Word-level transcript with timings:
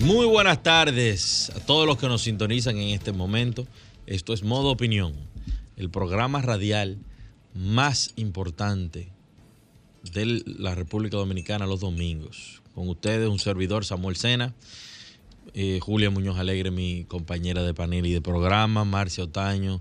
Muy 0.00 0.26
buenas 0.26 0.62
tardes 0.62 1.50
a 1.56 1.60
todos 1.60 1.86
los 1.86 1.96
que 1.96 2.06
nos 2.06 2.22
sintonizan 2.22 2.76
en 2.76 2.90
este 2.90 3.12
momento. 3.12 3.66
Esto 4.06 4.34
es 4.34 4.42
Modo 4.42 4.70
Opinión, 4.70 5.14
el 5.76 5.90
programa 5.90 6.42
radial 6.42 6.98
más 7.54 8.12
importante 8.16 9.10
de 10.12 10.42
la 10.46 10.74
República 10.74 11.16
Dominicana 11.16 11.66
los 11.66 11.80
domingos. 11.80 12.62
Con 12.74 12.88
ustedes 12.88 13.28
un 13.28 13.38
servidor 13.38 13.84
Samuel 13.84 14.16
Sena 14.16 14.54
eh, 15.54 15.78
Julia 15.80 16.10
Muñoz 16.10 16.38
Alegre, 16.38 16.70
mi 16.70 17.04
compañera 17.04 17.62
de 17.62 17.72
panel 17.72 18.06
y 18.06 18.12
de 18.12 18.20
programa, 18.20 18.84
Marcia 18.84 19.24
Otaño 19.24 19.80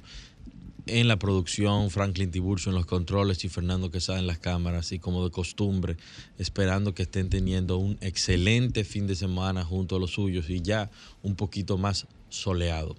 en 0.87 1.07
la 1.07 1.17
producción, 1.17 1.89
Franklin 1.89 2.31
Tiburcio 2.31 2.69
en 2.69 2.75
los 2.75 2.85
controles 2.85 3.43
y 3.43 3.49
Fernando 3.49 3.91
Quesada 3.91 4.19
en 4.19 4.27
las 4.27 4.39
cámaras, 4.39 4.85
así 4.85 4.99
como 4.99 5.23
de 5.23 5.31
costumbre, 5.31 5.97
esperando 6.37 6.93
que 6.93 7.03
estén 7.03 7.29
teniendo 7.29 7.77
un 7.77 7.97
excelente 8.01 8.83
fin 8.83 9.07
de 9.07 9.15
semana 9.15 9.63
junto 9.63 9.95
a 9.95 9.99
los 9.99 10.11
suyos 10.11 10.49
y 10.49 10.61
ya 10.61 10.89
un 11.23 11.35
poquito 11.35 11.77
más 11.77 12.07
soleado. 12.29 12.95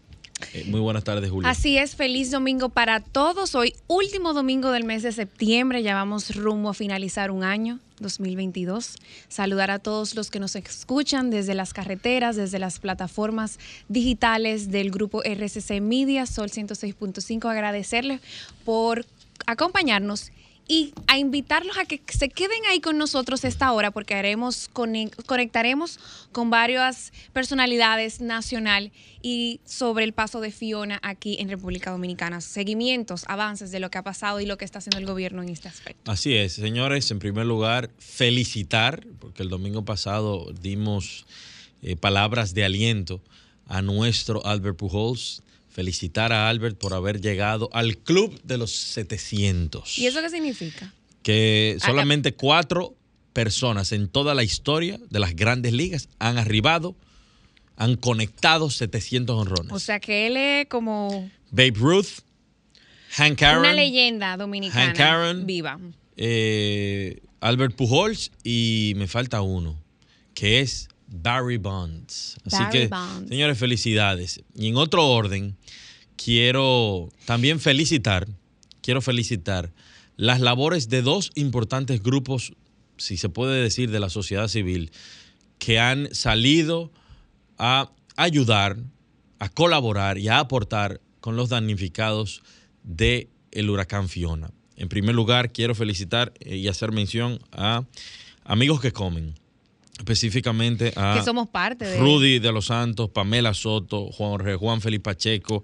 Eh, 0.52 0.64
muy 0.66 0.80
buenas 0.80 1.04
tardes, 1.04 1.30
Julia. 1.30 1.50
Así 1.50 1.78
es, 1.78 1.96
feliz 1.96 2.30
domingo 2.30 2.68
para 2.68 3.00
todos. 3.00 3.54
Hoy, 3.54 3.74
último 3.86 4.34
domingo 4.34 4.70
del 4.70 4.84
mes 4.84 5.02
de 5.02 5.12
septiembre, 5.12 5.82
ya 5.82 5.94
vamos 5.94 6.36
rumbo 6.36 6.68
a 6.70 6.74
finalizar 6.74 7.30
un 7.30 7.44
año. 7.44 7.78
2022. 8.00 8.96
Saludar 9.28 9.70
a 9.70 9.78
todos 9.78 10.14
los 10.14 10.30
que 10.30 10.40
nos 10.40 10.56
escuchan 10.56 11.30
desde 11.30 11.54
las 11.54 11.72
carreteras, 11.72 12.36
desde 12.36 12.58
las 12.58 12.78
plataformas 12.78 13.58
digitales 13.88 14.70
del 14.70 14.90
grupo 14.90 15.22
RCC 15.22 15.80
Media, 15.80 16.26
Sol 16.26 16.50
106.5. 16.50 17.50
Agradecerles 17.50 18.20
por 18.64 19.06
acompañarnos 19.46 20.30
y 20.68 20.92
a 21.06 21.18
invitarlos 21.18 21.78
a 21.78 21.84
que 21.84 22.00
se 22.08 22.28
queden 22.28 22.58
ahí 22.68 22.80
con 22.80 22.98
nosotros 22.98 23.44
esta 23.44 23.70
hora 23.72 23.90
porque 23.90 24.14
haremos 24.14 24.68
conectaremos 25.26 25.98
con 26.32 26.50
varias 26.50 27.12
personalidades 27.32 28.20
nacional 28.20 28.90
y 29.22 29.60
sobre 29.64 30.04
el 30.04 30.12
paso 30.12 30.40
de 30.40 30.50
Fiona 30.50 30.98
aquí 31.02 31.36
en 31.40 31.48
República 31.48 31.90
Dominicana, 31.90 32.40
seguimientos, 32.40 33.24
avances 33.28 33.70
de 33.70 33.80
lo 33.80 33.90
que 33.90 33.98
ha 33.98 34.02
pasado 34.02 34.40
y 34.40 34.46
lo 34.46 34.58
que 34.58 34.64
está 34.64 34.78
haciendo 34.78 34.98
el 34.98 35.06
gobierno 35.06 35.42
en 35.42 35.48
este 35.48 35.68
aspecto. 35.68 36.10
Así 36.10 36.34
es, 36.34 36.54
señores, 36.54 37.10
en 37.10 37.18
primer 37.18 37.46
lugar, 37.46 37.90
felicitar 37.98 39.06
porque 39.20 39.42
el 39.42 39.48
domingo 39.48 39.84
pasado 39.84 40.52
dimos 40.60 41.26
eh, 41.82 41.96
palabras 41.96 42.54
de 42.54 42.64
aliento 42.64 43.20
a 43.66 43.82
nuestro 43.82 44.44
Albert 44.46 44.76
Pujols 44.76 45.42
felicitar 45.76 46.32
a 46.32 46.48
Albert 46.48 46.78
por 46.78 46.94
haber 46.94 47.20
llegado 47.20 47.68
al 47.74 47.98
club 47.98 48.40
de 48.44 48.56
los 48.56 48.72
700. 48.72 49.98
¿Y 49.98 50.06
eso 50.06 50.22
qué 50.22 50.30
significa? 50.30 50.90
Que 51.22 51.76
solamente 51.84 52.32
cuatro 52.32 52.96
personas 53.34 53.92
en 53.92 54.08
toda 54.08 54.34
la 54.34 54.42
historia 54.42 54.98
de 55.10 55.20
las 55.20 55.36
grandes 55.36 55.74
ligas 55.74 56.08
han 56.18 56.38
arribado, 56.38 56.96
han 57.76 57.96
conectado 57.96 58.70
700 58.70 59.36
honrones. 59.36 59.70
O 59.70 59.78
sea 59.78 60.00
que 60.00 60.28
él 60.28 60.38
es 60.38 60.66
como... 60.68 61.30
Babe 61.50 61.74
Ruth, 61.74 62.22
Hank 63.10 63.42
Aaron. 63.42 63.60
Una 63.60 63.74
leyenda 63.74 64.38
dominicana. 64.38 64.86
Hank 64.86 65.00
Aaron. 65.00 65.46
Viva. 65.46 65.78
Eh, 66.16 67.20
Albert 67.40 67.76
Pujols 67.76 68.32
y 68.42 68.94
me 68.96 69.08
falta 69.08 69.42
uno, 69.42 69.78
que 70.32 70.60
es 70.60 70.88
Barry 71.06 71.58
Bonds. 71.58 72.36
Así 72.46 72.64
que, 72.72 72.88
señores, 73.28 73.58
felicidades. 73.58 74.42
Y 74.54 74.68
en 74.68 74.76
otro 74.76 75.06
orden, 75.06 75.56
quiero 76.16 77.10
también 77.24 77.60
felicitar, 77.60 78.26
quiero 78.82 79.00
felicitar 79.00 79.72
las 80.16 80.40
labores 80.40 80.88
de 80.88 81.02
dos 81.02 81.30
importantes 81.34 82.02
grupos, 82.02 82.54
si 82.96 83.16
se 83.16 83.28
puede 83.28 83.62
decir, 83.62 83.90
de 83.90 84.00
la 84.00 84.08
sociedad 84.08 84.48
civil, 84.48 84.90
que 85.58 85.78
han 85.78 86.14
salido 86.14 86.90
a 87.58 87.90
ayudar, 88.16 88.76
a 89.38 89.48
colaborar 89.48 90.18
y 90.18 90.28
a 90.28 90.38
aportar 90.38 91.00
con 91.20 91.36
los 91.36 91.48
damnificados 91.48 92.42
del 92.82 93.28
el 93.52 93.70
huracán 93.70 94.08
Fiona. 94.08 94.50
En 94.76 94.88
primer 94.88 95.14
lugar, 95.14 95.52
quiero 95.52 95.74
felicitar 95.74 96.32
y 96.40 96.68
hacer 96.68 96.92
mención 96.92 97.38
a 97.52 97.84
amigos 98.44 98.80
que 98.80 98.92
comen 98.92 99.34
específicamente 99.98 100.92
a 100.96 101.16
que 101.18 101.24
somos 101.24 101.48
parte 101.48 101.86
de 101.86 101.98
Rudy 101.98 102.38
de 102.38 102.52
los 102.52 102.66
Santos, 102.66 103.10
Pamela 103.10 103.54
Soto, 103.54 104.10
Juan 104.12 104.58
Juan 104.58 104.80
Felipe 104.80 105.04
Pacheco, 105.04 105.62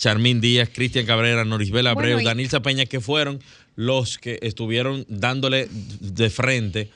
Charmín 0.00 0.40
Díaz, 0.40 0.70
Cristian 0.72 1.04
Cabrera, 1.04 1.44
Norisbel 1.44 1.86
Abreu, 1.86 2.16
Daniel 2.16 2.24
Danil 2.24 2.48
Zapeña, 2.48 2.86
que 2.86 3.00
fueron 3.00 3.38
los 3.76 4.16
que 4.16 4.38
estuvieron 4.40 5.04
dándole 5.08 5.68
de 5.70 6.30
frente 6.30 6.90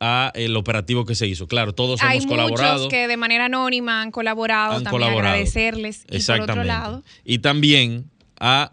a 0.00 0.32
el 0.34 0.56
operativo 0.56 1.04
que 1.04 1.14
se 1.14 1.26
hizo. 1.26 1.46
Claro, 1.46 1.74
todos 1.74 2.00
hemos 2.02 2.24
colaborado. 2.24 2.72
Hay 2.72 2.78
muchos 2.78 2.90
que 2.90 3.06
de 3.06 3.16
manera 3.18 3.44
anónima 3.44 4.00
han 4.00 4.10
colaborado, 4.10 4.80
también 4.82 5.10
agradecerles. 5.10 6.06
Y 6.10 6.22
por 6.22 6.40
otro 6.40 6.64
lado. 6.64 7.02
Y 7.22 7.38
también 7.40 8.10
a 8.40 8.72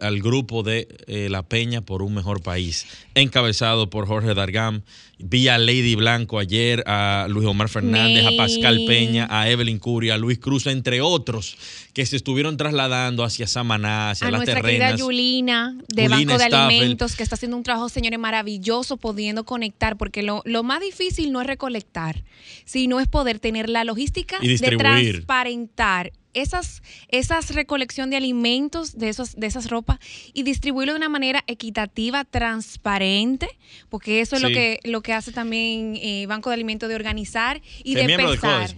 al 0.00 0.20
grupo 0.20 0.62
de 0.62 0.86
eh, 1.06 1.28
La 1.30 1.42
Peña 1.42 1.80
por 1.80 2.02
un 2.02 2.14
mejor 2.14 2.42
país, 2.42 2.86
encabezado 3.14 3.88
por 3.88 4.06
Jorge 4.06 4.34
Dargam, 4.34 4.82
vía 5.18 5.56
Lady 5.58 5.94
Blanco 5.94 6.38
ayer, 6.38 6.84
a 6.86 7.26
Luis 7.28 7.46
Omar 7.46 7.68
Fernández, 7.68 8.26
a 8.26 8.36
Pascal 8.36 8.84
Peña, 8.86 9.26
a 9.30 9.48
Evelyn 9.48 9.78
Curia, 9.78 10.14
a 10.14 10.18
Luis 10.18 10.38
Cruz, 10.38 10.66
entre 10.66 11.00
otros, 11.00 11.56
que 11.94 12.04
se 12.04 12.16
estuvieron 12.16 12.56
trasladando 12.56 13.24
hacia 13.24 13.46
Samaná, 13.46 14.10
hacia 14.10 14.28
a 14.28 14.30
las 14.30 14.40
nuestra 14.40 14.56
terrenas. 14.56 14.90
Querida 14.90 14.96
Yulina, 14.96 15.78
de 15.88 16.08
Banco 16.08 16.38
de 16.38 16.44
Alimentos, 16.44 17.16
que 17.16 17.22
está 17.22 17.36
haciendo 17.36 17.56
un 17.56 17.62
trabajo, 17.62 17.88
señores, 17.88 18.18
maravilloso, 18.18 18.98
pudiendo 18.98 19.44
conectar, 19.44 19.96
porque 19.96 20.22
lo, 20.22 20.42
lo, 20.44 20.62
más 20.62 20.80
difícil 20.80 21.32
no 21.32 21.40
es 21.40 21.46
recolectar, 21.46 22.24
sino 22.64 23.00
es 23.00 23.08
poder 23.08 23.38
tener 23.38 23.70
la 23.70 23.84
logística 23.84 24.38
de 24.40 24.58
transparentar 24.58 26.12
esas, 26.36 26.82
esas 27.08 27.54
recolección 27.54 28.10
de 28.10 28.16
alimentos, 28.16 28.98
de, 28.98 29.08
esos, 29.08 29.36
de 29.36 29.46
esas 29.46 29.70
ropas, 29.70 29.98
y 30.34 30.42
distribuirlo 30.42 30.92
de 30.92 30.98
una 30.98 31.08
manera 31.08 31.42
equitativa, 31.46 32.24
transparente, 32.24 33.48
porque 33.88 34.20
eso 34.20 34.36
es 34.36 34.42
lo, 34.42 34.48
que, 34.48 34.78
lo 34.84 35.00
que 35.06 35.12
hace 35.12 35.30
también 35.30 35.96
eh, 36.02 36.26
Banco 36.26 36.50
de 36.50 36.54
Alimentos 36.54 36.88
de 36.88 36.96
organizar 36.96 37.62
y 37.84 37.94
de 37.94 38.16
pesar. 38.16 38.68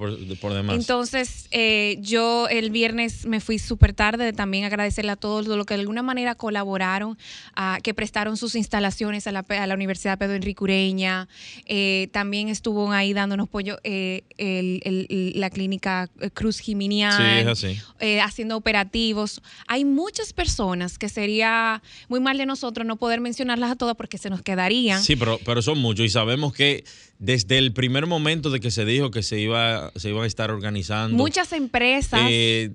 Entonces, 0.68 1.48
eh, 1.50 1.96
yo 2.02 2.48
el 2.48 2.70
viernes 2.70 3.24
me 3.24 3.40
fui 3.40 3.58
súper 3.58 3.94
tarde, 3.94 4.34
también 4.34 4.64
agradecerle 4.64 5.12
a 5.12 5.16
todos 5.16 5.46
los 5.46 5.64
que 5.64 5.72
de 5.72 5.80
alguna 5.80 6.02
manera 6.02 6.34
colaboraron, 6.34 7.16
a, 7.54 7.78
que 7.82 7.94
prestaron 7.94 8.36
sus 8.36 8.56
instalaciones 8.56 9.26
a 9.26 9.32
la, 9.32 9.46
a 9.48 9.66
la 9.66 9.74
Universidad 9.74 10.18
Pedro 10.18 10.34
Enrique 10.34 10.62
Ureña, 10.62 11.28
eh, 11.64 12.08
también 12.12 12.50
estuvo 12.50 12.92
ahí 12.92 13.14
dándonos 13.14 13.48
apoyo 13.48 13.78
el, 13.82 14.22
el, 14.36 15.32
la 15.34 15.48
clínica 15.48 16.10
Cruz 16.34 16.58
Jiminián. 16.58 17.56
Eh, 18.00 18.20
haciendo 18.20 18.56
operativos. 18.56 19.40
Hay 19.66 19.86
muchas 19.86 20.34
personas 20.34 20.98
que 20.98 21.08
sería 21.08 21.82
muy 22.08 22.20
mal 22.20 22.36
de 22.36 22.44
nosotros 22.44 22.86
no 22.86 22.96
poder 22.96 23.20
mencionarlas 23.20 23.70
a 23.70 23.76
todas 23.76 23.96
porque 23.96 24.18
se 24.18 24.28
nos 24.28 24.42
quedarían. 24.42 25.02
Sí, 25.02 25.16
pero, 25.16 25.38
pero 25.44 25.62
son 25.62 25.78
muchos 25.78 26.04
y 26.04 26.08
sabemos 26.18 26.52
que 26.52 26.84
desde 27.20 27.58
el 27.58 27.72
primer 27.72 28.06
momento 28.06 28.50
de 28.50 28.58
que 28.58 28.70
se 28.70 28.84
dijo 28.84 29.10
que 29.10 29.22
se 29.22 29.38
iba 29.38 29.92
se 29.96 30.08
iban 30.10 30.24
a 30.24 30.26
estar 30.26 30.50
organizando. 30.50 31.16
Muchas 31.16 31.52
empresas 31.52 32.20
eh, 32.28 32.70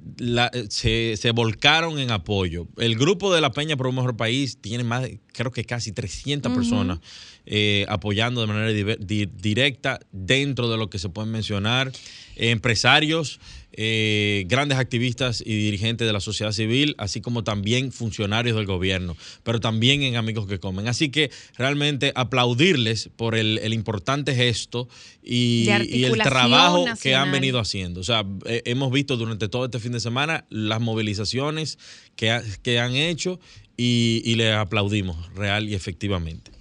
se, 0.69 1.31
volcaron 1.31 1.99
en 1.99 2.11
apoyo. 2.11 2.67
El 2.77 2.95
grupo 2.97 3.33
de 3.33 3.41
la 3.41 3.51
Peña 3.51 3.75
por 3.75 3.87
un 3.87 3.95
mejor 3.95 4.15
país 4.15 4.59
tiene 4.61 4.83
más, 4.83 5.09
creo 5.33 5.51
que 5.51 5.65
casi 5.65 5.91
300 5.91 6.53
personas 6.53 6.99
eh, 7.45 7.85
apoyando 7.89 8.41
de 8.41 8.47
manera 8.47 8.71
directa 8.71 9.99
dentro 10.11 10.69
de 10.69 10.77
lo 10.77 10.89
que 10.89 10.99
se 10.99 11.09
pueden 11.09 11.31
mencionar. 11.31 11.91
empresarios 12.35 13.39
eh, 13.75 14.43
grandes 14.47 14.77
activistas 14.77 15.41
y 15.43 15.55
dirigentes 15.55 16.05
de 16.05 16.13
la 16.13 16.19
sociedad 16.19 16.51
civil, 16.51 16.93
así 16.99 17.21
como 17.21 17.43
también 17.43 17.91
funcionarios 17.91 18.55
del 18.55 18.67
gobierno, 18.67 19.17
pero 19.41 19.59
también 19.59 20.03
en 20.03 20.15
Amigos 20.15 20.45
que 20.45 20.59
Comen. 20.59 20.87
Así 20.87 21.09
que 21.09 21.31
realmente 21.57 22.11
aplaudirles 22.13 23.09
por 23.15 23.33
el, 23.33 23.73
importante 23.73 24.35
gesto 24.35 24.87
y, 25.23 25.67
el 25.69 26.19
trabajo 26.19 26.85
que 27.01 27.15
han 27.15 27.31
venido 27.31 27.59
haciendo. 27.59 28.01
O 28.01 28.03
sea, 28.03 28.23
eh, 28.45 28.61
hemos 28.65 28.91
visto 28.91 29.17
durante 29.17 29.49
todo 29.49 29.65
este 29.65 29.79
fin 29.79 29.91
de 29.91 29.99
semana 29.99 30.45
las 30.49 30.79
movilizaciones 30.79 31.79
que, 32.15 32.39
que 32.61 32.79
han 32.79 32.95
hecho 32.95 33.39
y, 33.75 34.21
y 34.23 34.35
les 34.35 34.53
aplaudimos 34.53 35.33
real 35.33 35.67
y 35.67 35.73
efectivamente. 35.73 36.52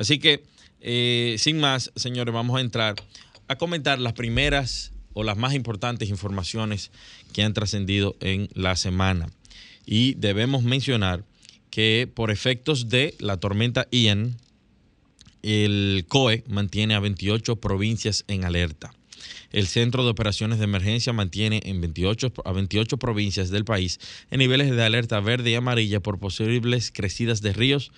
Así 0.00 0.18
que, 0.18 0.42
eh, 0.80 1.36
sin 1.38 1.60
más, 1.60 1.92
señores, 1.94 2.34
vamos 2.34 2.56
a 2.56 2.62
entrar 2.62 2.96
a 3.48 3.56
comentar 3.56 3.98
las 3.98 4.14
primeras 4.14 4.92
o 5.12 5.22
las 5.24 5.36
más 5.36 5.52
importantes 5.52 6.08
informaciones 6.08 6.90
que 7.34 7.42
han 7.42 7.52
trascendido 7.52 8.16
en 8.20 8.48
la 8.54 8.76
semana. 8.76 9.28
Y 9.84 10.14
debemos 10.14 10.62
mencionar 10.62 11.24
que 11.68 12.10
por 12.12 12.30
efectos 12.30 12.88
de 12.88 13.14
la 13.18 13.36
tormenta 13.36 13.88
Ian, 13.90 14.38
el 15.42 16.06
COE 16.08 16.44
mantiene 16.48 16.94
a 16.94 17.00
28 17.00 17.56
provincias 17.56 18.24
en 18.26 18.44
alerta. 18.46 18.94
El 19.52 19.66
Centro 19.66 20.02
de 20.04 20.10
Operaciones 20.10 20.58
de 20.58 20.64
Emergencia 20.64 21.12
mantiene 21.12 21.60
en 21.64 21.82
28, 21.82 22.32
a 22.42 22.52
28 22.52 22.96
provincias 22.96 23.50
del 23.50 23.66
país 23.66 24.00
en 24.30 24.38
niveles 24.38 24.70
de 24.70 24.82
alerta 24.82 25.20
verde 25.20 25.50
y 25.50 25.56
amarilla 25.56 26.00
por 26.00 26.18
posibles 26.18 26.90
crecidas 26.90 27.42
de 27.42 27.52
ríos, 27.52 27.92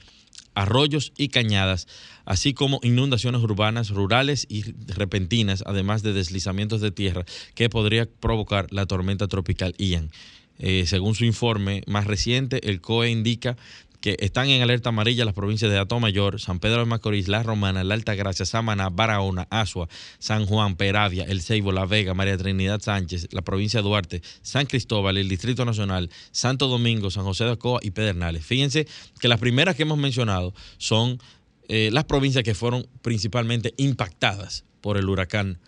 arroyos 0.54 1.12
y 1.16 1.28
cañadas, 1.28 1.86
así 2.24 2.54
como 2.54 2.80
inundaciones 2.82 3.42
urbanas, 3.42 3.90
rurales 3.90 4.46
y 4.48 4.72
repentinas, 4.86 5.64
además 5.66 6.02
de 6.02 6.12
deslizamientos 6.12 6.80
de 6.80 6.90
tierra 6.90 7.24
que 7.54 7.68
podría 7.68 8.06
provocar 8.06 8.66
la 8.70 8.86
tormenta 8.86 9.28
tropical 9.28 9.74
Ian. 9.78 10.10
Eh, 10.58 10.84
según 10.86 11.14
su 11.14 11.24
informe 11.24 11.82
más 11.86 12.06
reciente, 12.06 12.68
el 12.68 12.80
COE 12.80 13.10
indica 13.10 13.56
que 14.02 14.16
están 14.18 14.48
en 14.48 14.60
alerta 14.60 14.90
amarilla 14.90 15.24
las 15.24 15.32
provincias 15.32 15.70
de 15.70 15.78
Atomayor, 15.78 16.40
San 16.40 16.58
Pedro 16.58 16.80
de 16.80 16.86
Macorís, 16.86 17.28
La 17.28 17.42
Romana, 17.42 17.84
La 17.84 17.94
Altagracia, 17.94 18.44
Samaná, 18.44 18.90
Barahona, 18.90 19.46
Asua, 19.48 19.88
San 20.18 20.44
Juan, 20.44 20.76
Peravia, 20.76 21.24
El 21.24 21.40
Ceibo, 21.40 21.70
La 21.70 21.86
Vega, 21.86 22.12
María 22.12 22.36
Trinidad 22.36 22.80
Sánchez, 22.80 23.28
la 23.30 23.42
provincia 23.42 23.80
de 23.80 23.84
Duarte, 23.84 24.22
San 24.42 24.66
Cristóbal, 24.66 25.16
el 25.16 25.28
Distrito 25.28 25.64
Nacional, 25.64 26.10
Santo 26.32 26.66
Domingo, 26.66 27.10
San 27.10 27.22
José 27.22 27.44
de 27.44 27.52
Acoa 27.52 27.78
y 27.80 27.92
Pedernales. 27.92 28.44
Fíjense 28.44 28.88
que 29.20 29.28
las 29.28 29.38
primeras 29.38 29.76
que 29.76 29.84
hemos 29.84 29.98
mencionado 29.98 30.52
son 30.78 31.20
eh, 31.68 31.90
las 31.92 32.04
provincias 32.04 32.42
que 32.42 32.54
fueron 32.54 32.88
principalmente 33.02 33.72
impactadas 33.76 34.64
por 34.80 34.96
el 34.96 35.08
huracán 35.08 35.60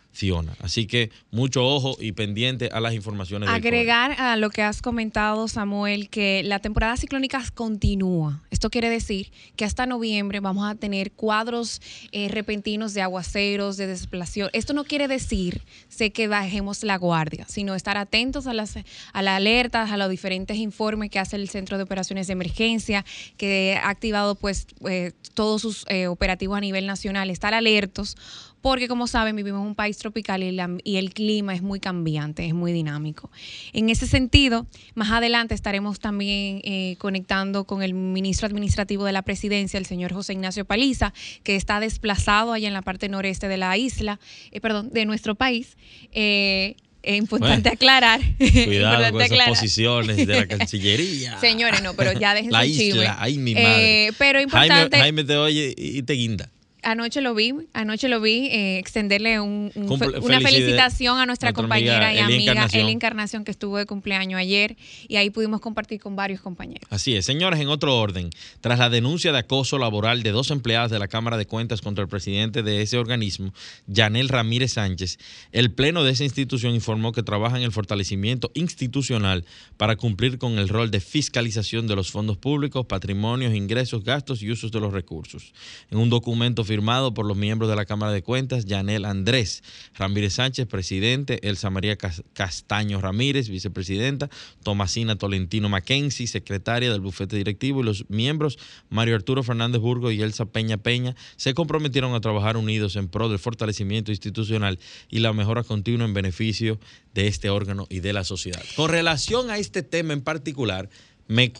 Así 0.60 0.86
que 0.86 1.10
mucho 1.32 1.66
ojo 1.66 1.96
y 1.98 2.12
pendiente 2.12 2.68
a 2.72 2.80
las 2.80 2.94
informaciones. 2.94 3.48
Agregar 3.48 4.12
a 4.20 4.36
lo 4.36 4.48
que 4.50 4.62
has 4.62 4.80
comentado, 4.80 5.48
Samuel, 5.48 6.08
que 6.08 6.42
la 6.44 6.60
temporada 6.60 6.96
ciclónica 6.96 7.42
continúa. 7.54 8.40
Esto 8.50 8.70
quiere 8.70 8.88
decir 8.88 9.32
que 9.56 9.64
hasta 9.64 9.86
noviembre 9.86 10.38
vamos 10.38 10.70
a 10.70 10.76
tener 10.76 11.10
cuadros 11.10 11.82
eh, 12.12 12.28
repentinos 12.28 12.94
de 12.94 13.02
aguaceros, 13.02 13.76
de 13.76 13.88
desplación. 13.88 14.50
Esto 14.52 14.72
no 14.72 14.84
quiere 14.84 15.08
decir 15.08 15.62
sé 15.88 16.12
que 16.12 16.28
bajemos 16.28 16.84
la 16.84 16.96
guardia, 16.96 17.44
sino 17.48 17.74
estar 17.74 17.96
atentos 17.96 18.46
a 18.46 18.54
las, 18.54 18.76
a 19.12 19.22
las 19.22 19.36
alertas, 19.36 19.90
a 19.90 19.96
los 19.96 20.08
diferentes 20.08 20.56
informes 20.58 21.10
que 21.10 21.18
hace 21.18 21.36
el 21.36 21.48
Centro 21.48 21.76
de 21.76 21.84
Operaciones 21.84 22.28
de 22.28 22.34
Emergencia, 22.34 23.04
que 23.36 23.78
ha 23.82 23.88
activado 23.88 24.36
pues 24.36 24.68
eh, 24.88 25.12
todos 25.34 25.62
sus 25.62 25.84
eh, 25.88 26.06
operativos 26.06 26.56
a 26.56 26.60
nivel 26.60 26.86
nacional, 26.86 27.30
estar 27.30 27.52
alertos 27.52 28.16
porque 28.64 28.88
como 28.88 29.06
saben 29.06 29.36
vivimos 29.36 29.60
en 29.60 29.66
un 29.66 29.74
país 29.74 29.98
tropical 29.98 30.42
y, 30.42 30.96
el 30.96 31.12
clima 31.12 31.54
es 31.54 31.60
muy 31.60 31.80
cambiante, 31.80 32.46
es 32.46 32.54
muy 32.54 32.72
dinámico. 32.72 33.30
En 33.74 33.90
ese 33.90 34.06
sentido, 34.06 34.66
más 34.94 35.10
adelante 35.10 35.54
estaremos 35.54 36.00
también 36.00 36.62
eh, 36.64 36.96
conectando 36.96 37.64
con 37.64 37.82
el 37.82 37.92
ministro 37.92 38.46
administrativo 38.46 39.04
de 39.04 39.12
la 39.12 39.20
presidencia, 39.20 39.76
el 39.76 39.84
señor 39.84 40.14
José 40.14 40.32
Ignacio 40.32 40.64
Paliza, 40.64 41.12
que 41.42 41.56
está 41.56 41.78
desplazado 41.78 42.54
allá 42.54 42.66
en 42.66 42.72
la 42.72 42.80
parte 42.80 43.10
noreste 43.10 43.48
de 43.48 43.58
la 43.58 43.76
isla, 43.76 44.18
eh, 44.50 44.62
perdón, 44.62 44.88
de 44.94 45.04
nuestro 45.04 45.34
país. 45.34 45.76
Eh, 46.12 46.76
es 47.02 47.18
importante 47.18 47.68
aclarar. 47.68 48.22
Cuidado 48.38 49.12
con 49.12 49.20
esas 49.20 49.46
posiciones 49.46 50.16
de 50.16 50.24
la 50.24 50.46
Cancillería. 50.48 51.38
Señores, 51.38 51.82
no, 51.82 51.92
pero 51.92 52.18
ya 52.18 52.32
déjense 52.32 52.52
La 52.52 52.64
isla, 52.64 53.16
ay 53.20 53.36
mi 53.36 53.54
madre. 53.54 54.12
pero 54.16 54.40
importante. 54.40 54.96
Jaime, 54.96 54.98
Jaime 55.00 55.24
te 55.24 55.36
oye 55.36 55.74
y 55.76 56.02
te 56.02 56.14
guinda 56.14 56.50
anoche 56.84 57.20
lo 57.20 57.34
vi, 57.34 57.52
anoche 57.72 58.08
lo 58.08 58.20
vi, 58.20 58.48
eh, 58.48 58.78
extenderle 58.78 59.40
una 59.40 60.40
felicitación 60.40 61.18
a 61.18 61.26
nuestra 61.26 61.52
compañera 61.52 62.14
y 62.14 62.18
amiga 62.18 62.52
Encarnación. 62.52 62.88
Encarnación, 62.88 63.44
que 63.44 63.50
estuvo 63.50 63.78
de 63.78 63.86
cumpleaños 63.86 64.38
ayer, 64.38 64.76
y 65.08 65.16
ahí 65.16 65.30
pudimos 65.30 65.60
compartir 65.60 66.00
con 66.00 66.16
varios 66.16 66.40
compañeros. 66.40 66.86
Así 66.90 67.16
es, 67.16 67.24
señores, 67.24 67.60
en 67.60 67.68
otro 67.68 67.96
orden, 67.98 68.30
tras 68.60 68.78
la 68.78 68.90
denuncia 68.90 69.32
de 69.32 69.38
acoso 69.38 69.78
laboral 69.78 70.22
de 70.22 70.30
dos 70.30 70.50
empleadas 70.50 70.90
de 70.90 70.98
la 70.98 71.08
Cámara 71.08 71.36
de 71.36 71.46
Cuentas 71.46 71.80
contra 71.80 72.02
el 72.02 72.08
presidente 72.08 72.62
de 72.62 72.82
ese 72.82 72.98
organismo, 72.98 73.52
Yanel 73.86 74.28
Ramírez 74.28 74.74
Sánchez, 74.74 75.18
el 75.52 75.72
Pleno 75.72 76.04
de 76.04 76.12
esa 76.12 76.24
institución 76.24 76.74
informó 76.74 77.12
que 77.12 77.22
trabaja 77.22 77.56
en 77.56 77.62
el 77.62 77.72
fortalecimiento 77.72 78.50
institucional 78.54 79.44
para 79.76 79.96
cumplir 79.96 80.38
con 80.38 80.58
el 80.58 80.68
rol 80.68 80.90
de 80.90 81.00
fiscalización 81.00 81.86
de 81.86 81.96
los 81.96 82.10
fondos 82.10 82.36
públicos, 82.36 82.86
patrimonios, 82.86 83.54
ingresos, 83.54 84.04
gastos 84.04 84.42
y 84.42 84.50
usos 84.50 84.70
de 84.70 84.80
los 84.80 84.92
recursos. 84.92 85.52
En 85.90 85.98
un 85.98 86.10
documento 86.10 86.64
firmado 86.74 87.14
por 87.14 87.24
los 87.24 87.36
miembros 87.36 87.70
de 87.70 87.76
la 87.76 87.84
Cámara 87.84 88.10
de 88.10 88.24
Cuentas, 88.24 88.64
Yanel 88.64 89.04
Andrés 89.04 89.62
Ramírez 89.94 90.34
Sánchez, 90.34 90.66
presidente, 90.66 91.38
Elsa 91.48 91.70
María 91.70 91.96
Castaño 91.96 93.00
Ramírez, 93.00 93.48
vicepresidenta, 93.48 94.28
Tomasina 94.64 95.14
Tolentino 95.14 95.68
Mackenzie, 95.68 96.26
secretaria 96.26 96.90
del 96.90 97.00
bufete 97.00 97.36
directivo, 97.36 97.80
y 97.80 97.84
los 97.84 98.10
miembros 98.10 98.58
Mario 98.90 99.14
Arturo 99.14 99.44
Fernández 99.44 99.80
Burgo 99.80 100.10
y 100.10 100.20
Elsa 100.20 100.46
Peña 100.46 100.76
Peña 100.76 101.14
se 101.36 101.54
comprometieron 101.54 102.12
a 102.12 102.20
trabajar 102.20 102.56
unidos 102.56 102.96
en 102.96 103.06
pro 103.06 103.28
del 103.28 103.38
fortalecimiento 103.38 104.10
institucional 104.10 104.80
y 105.08 105.20
la 105.20 105.32
mejora 105.32 105.62
continua 105.62 106.06
en 106.06 106.12
beneficio 106.12 106.80
de 107.14 107.28
este 107.28 107.50
órgano 107.50 107.86
y 107.88 108.00
de 108.00 108.12
la 108.12 108.24
sociedad. 108.24 108.64
Con 108.74 108.90
relación 108.90 109.48
a 109.48 109.58
este 109.58 109.84
tema 109.84 110.12
en 110.12 110.22
particular, 110.22 110.90
me, 111.28 111.52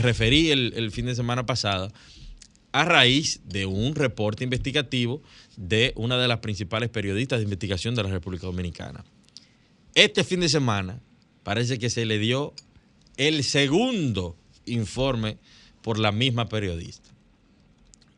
referí 0.00 0.52
el, 0.52 0.72
el 0.74 0.90
fin 0.90 1.04
de 1.04 1.14
semana 1.14 1.44
pasado 1.44 1.92
a 2.74 2.84
raíz 2.84 3.40
de 3.44 3.66
un 3.66 3.94
reporte 3.94 4.42
investigativo 4.42 5.22
de 5.56 5.92
una 5.94 6.18
de 6.18 6.26
las 6.26 6.40
principales 6.40 6.90
periodistas 6.90 7.38
de 7.38 7.44
investigación 7.44 7.94
de 7.94 8.02
la 8.02 8.08
República 8.08 8.46
Dominicana. 8.46 9.04
Este 9.94 10.24
fin 10.24 10.40
de 10.40 10.48
semana 10.48 11.00
parece 11.44 11.78
que 11.78 11.88
se 11.88 12.04
le 12.04 12.18
dio 12.18 12.52
el 13.16 13.44
segundo 13.44 14.36
informe 14.66 15.38
por 15.82 16.00
la 16.00 16.10
misma 16.10 16.48
periodista. 16.48 17.08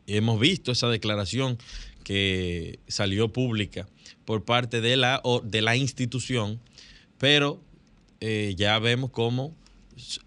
hemos 0.07 0.39
visto 0.39 0.71
esa 0.71 0.87
declaración 0.87 1.59
que 2.03 2.79
salió 2.87 3.31
pública 3.31 3.87
por 4.25 4.43
parte 4.43 4.81
de 4.81 4.97
la, 4.97 5.21
de 5.43 5.61
la 5.61 5.75
institución, 5.75 6.59
pero 7.19 7.61
eh, 8.21 8.55
ya 8.57 8.79
vemos 8.79 9.11
cómo 9.11 9.53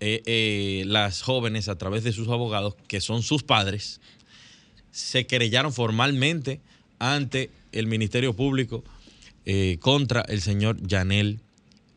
eh, 0.00 0.22
eh, 0.26 0.84
las 0.86 1.22
jóvenes, 1.22 1.68
a 1.68 1.78
través 1.78 2.04
de 2.04 2.12
sus 2.12 2.28
abogados, 2.28 2.76
que 2.86 3.00
son 3.00 3.22
sus 3.22 3.42
padres, 3.42 4.00
se 4.90 5.26
querellaron 5.26 5.72
formalmente 5.72 6.60
ante 6.98 7.50
el 7.72 7.86
Ministerio 7.86 8.34
Público 8.34 8.84
eh, 9.46 9.78
contra 9.80 10.22
el 10.22 10.40
señor 10.40 10.76
Yanel 10.86 11.40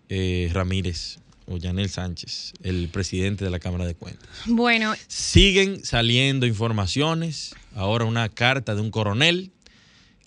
eh, 0.10 0.50
Ramírez 0.54 1.20
o 1.46 1.58
Yanel 1.58 1.90
Sánchez, 1.90 2.54
el 2.64 2.88
presidente 2.90 3.44
de 3.44 3.52
la 3.52 3.60
Cámara 3.60 3.86
de 3.86 3.96
Cuentas. 3.96 4.30
Bueno. 4.46 4.94
Siguen 5.08 5.84
saliendo 5.84 6.46
informaciones, 6.46 7.56
ahora 7.76 8.06
una 8.06 8.30
carta 8.30 8.76
de 8.76 8.82
un 8.82 8.92
coronel 8.92 9.52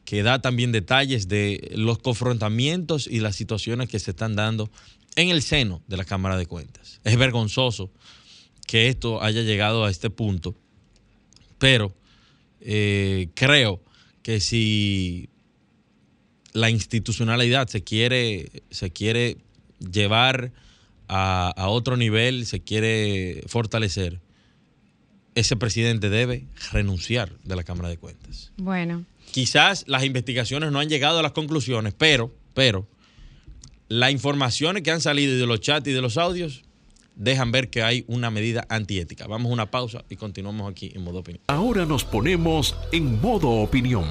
que 0.05 0.23
da 0.23 0.41
también 0.41 0.73
detalles 0.73 1.27
de 1.29 1.73
los 1.75 1.99
confrontamientos 1.99 3.07
y 3.07 3.21
las 3.21 3.35
situaciones 3.35 3.89
que 3.89 3.99
se 3.99 4.13
están 4.13 4.37
dando 4.37 4.71
en 5.17 5.31
el 5.31 5.43
seno 5.43 5.83
de 5.89 5.97
la 5.97 6.05
Cámara 6.05 6.37
de 6.37 6.47
Cuentas. 6.47 7.01
Es 7.03 7.17
vergonzoso 7.17 7.91
que 8.67 8.89
esto 8.89 9.23
haya 9.23 9.43
llegado 9.43 9.85
a 9.85 9.91
este 9.91 10.11
punto, 10.11 10.55
pero 11.59 11.95
eh, 12.61 13.29
creo 13.35 13.81
que 14.23 14.41
si 14.41 15.29
la 16.53 16.71
institucionalidad 16.71 17.69
se 17.69 17.83
quiere, 17.85 18.51
se 18.71 18.91
quiere 18.91 19.37
llevar 19.79 20.53
a, 21.09 21.53
a, 21.57 21.69
otro 21.69 21.97
nivel, 21.97 22.47
se 22.47 22.61
quiere 22.61 23.45
fortalecer, 23.47 24.21
ese 25.35 25.57
presidente 25.57 26.09
debe 26.09 26.47
renunciar 26.73 27.31
de 27.45 27.57
la 27.57 27.63
Cámara 27.63 27.89
de 27.89 27.99
Cuentas. 27.99 28.53
Bueno. 28.57 29.05
Quizás 29.33 29.85
las 29.87 30.05
investigaciones 30.05 30.73
no 30.73 30.81
han 30.81 30.89
llegado 30.89 31.19
a 31.19 31.23
las 31.23 31.33
conclusiones, 31.33 31.95
pero, 31.97 32.35
pero, 32.55 32.89
las 33.89 34.11
informaciones 34.11 34.83
que 34.83 34.91
han 34.91 35.01
salido 35.01 35.37
de 35.37 35.47
los 35.47 35.61
chats 35.61 35.87
y 35.89 35.93
de 35.93 36.01
los 36.01 36.17
audios 36.17 36.65
dejan 37.17 37.51
ver 37.51 37.69
que 37.69 37.83
hay 37.83 38.05
una 38.07 38.31
medida 38.31 38.67
antiética. 38.69 39.27
Vamos 39.27 39.51
a 39.51 39.55
una 39.55 39.71
pausa 39.71 40.05
y 40.09 40.17
continuamos 40.17 40.71
aquí 40.71 40.93
en 40.95 41.03
modo 41.03 41.21
opinión. 41.21 41.43
Ahora 41.49 41.85
nos 41.87 42.05
ponemos 42.05 42.77
en 42.93 43.21
modo 43.21 43.49
opinión. 43.49 44.05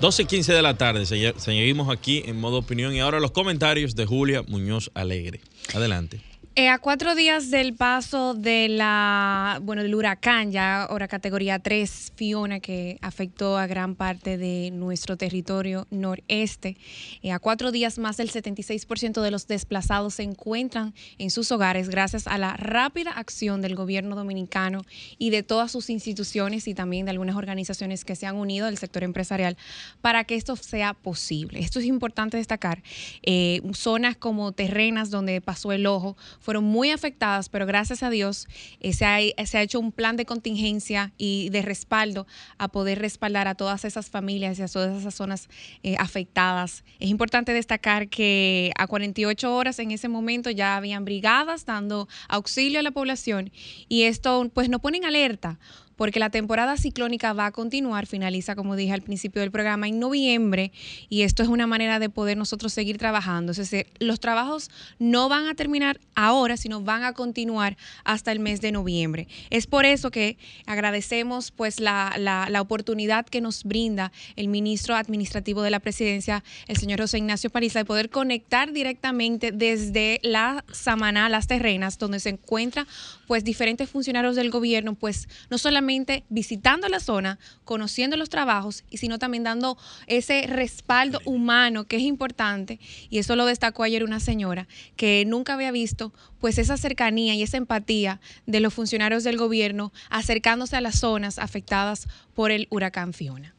12 0.00 0.22
y 0.22 0.26
15 0.26 0.52
de 0.54 0.62
la 0.62 0.76
tarde, 0.78 1.04
seguimos 1.06 1.90
aquí 1.90 2.22
en 2.26 2.40
modo 2.40 2.58
opinión 2.58 2.94
y 2.94 3.00
ahora 3.00 3.20
los 3.20 3.30
comentarios 3.30 3.94
de 3.94 4.06
Julia 4.06 4.42
Muñoz 4.42 4.90
Alegre. 4.94 5.40
Adelante. 5.74 6.31
Eh, 6.54 6.68
a 6.68 6.78
cuatro 6.78 7.14
días 7.14 7.50
del 7.50 7.74
paso 7.74 8.34
de 8.34 8.68
la, 8.68 9.58
bueno, 9.62 9.80
del 9.80 9.94
huracán, 9.94 10.52
ya 10.52 10.82
ahora 10.82 11.08
categoría 11.08 11.58
3, 11.58 12.12
Fiona, 12.14 12.60
que 12.60 12.98
afectó 13.00 13.56
a 13.56 13.66
gran 13.66 13.94
parte 13.94 14.36
de 14.36 14.70
nuestro 14.70 15.16
territorio 15.16 15.86
noreste, 15.90 16.76
eh, 17.22 17.32
a 17.32 17.38
cuatro 17.38 17.72
días 17.72 17.98
más 17.98 18.18
del 18.18 18.30
76% 18.30 19.22
de 19.22 19.30
los 19.30 19.46
desplazados 19.46 20.12
se 20.16 20.24
encuentran 20.24 20.92
en 21.16 21.30
sus 21.30 21.50
hogares 21.52 21.88
gracias 21.88 22.26
a 22.26 22.36
la 22.36 22.54
rápida 22.58 23.12
acción 23.12 23.62
del 23.62 23.74
gobierno 23.74 24.14
dominicano 24.14 24.82
y 25.16 25.30
de 25.30 25.42
todas 25.42 25.72
sus 25.72 25.88
instituciones 25.88 26.68
y 26.68 26.74
también 26.74 27.06
de 27.06 27.12
algunas 27.12 27.36
organizaciones 27.36 28.04
que 28.04 28.14
se 28.14 28.26
han 28.26 28.36
unido 28.36 28.66
al 28.66 28.76
sector 28.76 29.04
empresarial 29.04 29.56
para 30.02 30.24
que 30.24 30.34
esto 30.34 30.54
sea 30.56 30.92
posible. 30.92 31.60
Esto 31.60 31.78
es 31.78 31.86
importante 31.86 32.36
destacar. 32.36 32.82
Eh, 33.22 33.62
zonas 33.72 34.18
como 34.18 34.52
terrenas 34.52 35.08
donde 35.08 35.40
pasó 35.40 35.72
el 35.72 35.86
ojo, 35.86 36.14
fueron 36.42 36.64
muy 36.64 36.90
afectadas, 36.90 37.48
pero 37.48 37.64
gracias 37.64 38.02
a 38.02 38.10
Dios 38.10 38.48
eh, 38.80 38.92
se, 38.92 39.04
ha, 39.04 39.62
hecho 39.62 39.80
un 39.80 39.92
plan 39.92 40.16
de 40.16 40.26
contingencia 40.26 41.12
y 41.16 41.48
de 41.50 41.62
respaldo 41.62 42.26
a 42.58 42.68
poder 42.68 42.98
respaldar 42.98 43.48
a 43.48 43.54
todas 43.54 43.84
esas 43.84 44.10
familias 44.10 44.58
y 44.58 44.62
a 44.62 44.68
todas 44.68 45.00
esas 45.00 45.14
zonas 45.14 45.48
eh, 45.82 45.96
afectadas. 45.98 46.84
Es 46.98 47.08
importante 47.08 47.52
destacar 47.52 48.08
que 48.08 48.72
a 48.76 48.86
48 48.86 49.54
horas 49.54 49.78
en 49.78 49.92
ese 49.92 50.08
momento 50.08 50.50
ya 50.50 50.76
habían 50.76 51.04
brigadas 51.04 51.64
dando 51.64 52.08
auxilio 52.28 52.80
a 52.80 52.82
la 52.82 52.90
población 52.90 53.52
y 53.88 54.02
esto 54.02 54.50
pues 54.52 54.68
no 54.68 54.80
pone 54.80 54.98
en 54.98 55.04
alerta 55.04 55.58
porque 55.96 56.20
la 56.20 56.30
temporada 56.30 56.76
ciclónica 56.76 57.32
va 57.32 57.46
a 57.46 57.52
continuar, 57.52 58.06
finaliza, 58.06 58.54
como 58.54 58.76
dije 58.76 58.92
al 58.92 59.02
principio 59.02 59.42
del 59.42 59.50
programa, 59.50 59.88
en 59.88 59.98
noviembre, 59.98 60.72
y 61.08 61.22
esto 61.22 61.42
es 61.42 61.48
una 61.48 61.66
manera 61.66 61.98
de 61.98 62.08
poder 62.08 62.36
nosotros 62.36 62.72
seguir 62.72 62.98
trabajando. 62.98 63.52
Es 63.52 63.58
decir, 63.58 63.86
los 63.98 64.20
trabajos 64.20 64.70
no 64.98 65.28
van 65.28 65.46
a 65.46 65.54
terminar 65.54 66.00
ahora, 66.14 66.56
sino 66.56 66.80
van 66.80 67.04
a 67.04 67.12
continuar 67.12 67.76
hasta 68.04 68.32
el 68.32 68.40
mes 68.40 68.60
de 68.60 68.72
noviembre. 68.72 69.28
Es 69.50 69.66
por 69.66 69.84
eso 69.84 70.10
que 70.10 70.36
agradecemos 70.66 71.50
pues 71.50 71.80
la, 71.80 72.14
la, 72.18 72.62
oportunidad 72.62 73.26
que 73.26 73.40
nos 73.40 73.64
brinda 73.64 74.12
el 74.36 74.48
ministro 74.48 74.94
administrativo 74.94 75.62
de 75.62 75.70
la 75.70 75.80
presidencia, 75.80 76.44
el 76.68 76.76
señor 76.76 77.00
José 77.00 77.18
Ignacio 77.18 77.50
Pariza, 77.50 77.80
de 77.80 77.84
poder 77.84 78.08
conectar 78.08 78.72
directamente 78.72 79.50
desde 79.50 80.20
la 80.22 80.64
Samaná, 80.72 81.28
las 81.28 81.48
terrenas, 81.48 81.98
donde 81.98 82.20
se 82.20 82.30
encuentran 82.30 82.86
pues 83.26 83.44
diferentes 83.44 83.90
funcionarios 83.90 84.36
del 84.36 84.50
gobierno, 84.50 84.94
pues 84.94 85.28
no 85.50 85.58
solamente 85.58 85.81
visitando 86.28 86.88
la 86.88 87.00
zona, 87.00 87.38
conociendo 87.64 88.16
los 88.16 88.28
trabajos, 88.28 88.84
y 88.90 88.98
sino 88.98 89.18
también 89.18 89.44
dando 89.44 89.76
ese 90.06 90.46
respaldo 90.46 91.20
humano 91.24 91.84
que 91.84 91.96
es 91.96 92.02
importante. 92.02 92.78
Y 93.10 93.18
eso 93.18 93.36
lo 93.36 93.46
destacó 93.46 93.82
ayer 93.82 94.04
una 94.04 94.20
señora 94.20 94.68
que 94.96 95.24
nunca 95.26 95.54
había 95.54 95.72
visto 95.72 96.12
pues 96.40 96.58
esa 96.58 96.76
cercanía 96.76 97.34
y 97.34 97.42
esa 97.42 97.56
empatía 97.56 98.20
de 98.46 98.60
los 98.60 98.74
funcionarios 98.74 99.24
del 99.24 99.36
gobierno 99.36 99.92
acercándose 100.10 100.76
a 100.76 100.80
las 100.80 100.98
zonas 100.98 101.38
afectadas 101.38 102.08
por 102.34 102.50
el 102.50 102.66
huracán 102.70 103.12
Fiona. 103.12 103.54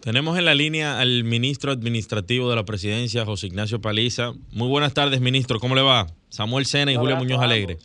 Tenemos 0.00 0.38
en 0.38 0.44
la 0.44 0.54
línea 0.54 1.00
al 1.00 1.24
ministro 1.24 1.72
administrativo 1.72 2.50
de 2.50 2.56
la 2.56 2.64
presidencia, 2.64 3.24
José 3.24 3.46
Ignacio 3.46 3.80
Paliza. 3.80 4.32
Muy 4.52 4.68
buenas 4.68 4.92
tardes, 4.92 5.22
ministro. 5.22 5.58
¿Cómo 5.58 5.74
le 5.74 5.80
va? 5.80 6.08
Samuel 6.28 6.66
Sena 6.66 6.92
y 6.92 6.96
Julio 6.96 7.16
Muñoz 7.16 7.40
Alegre. 7.40 7.78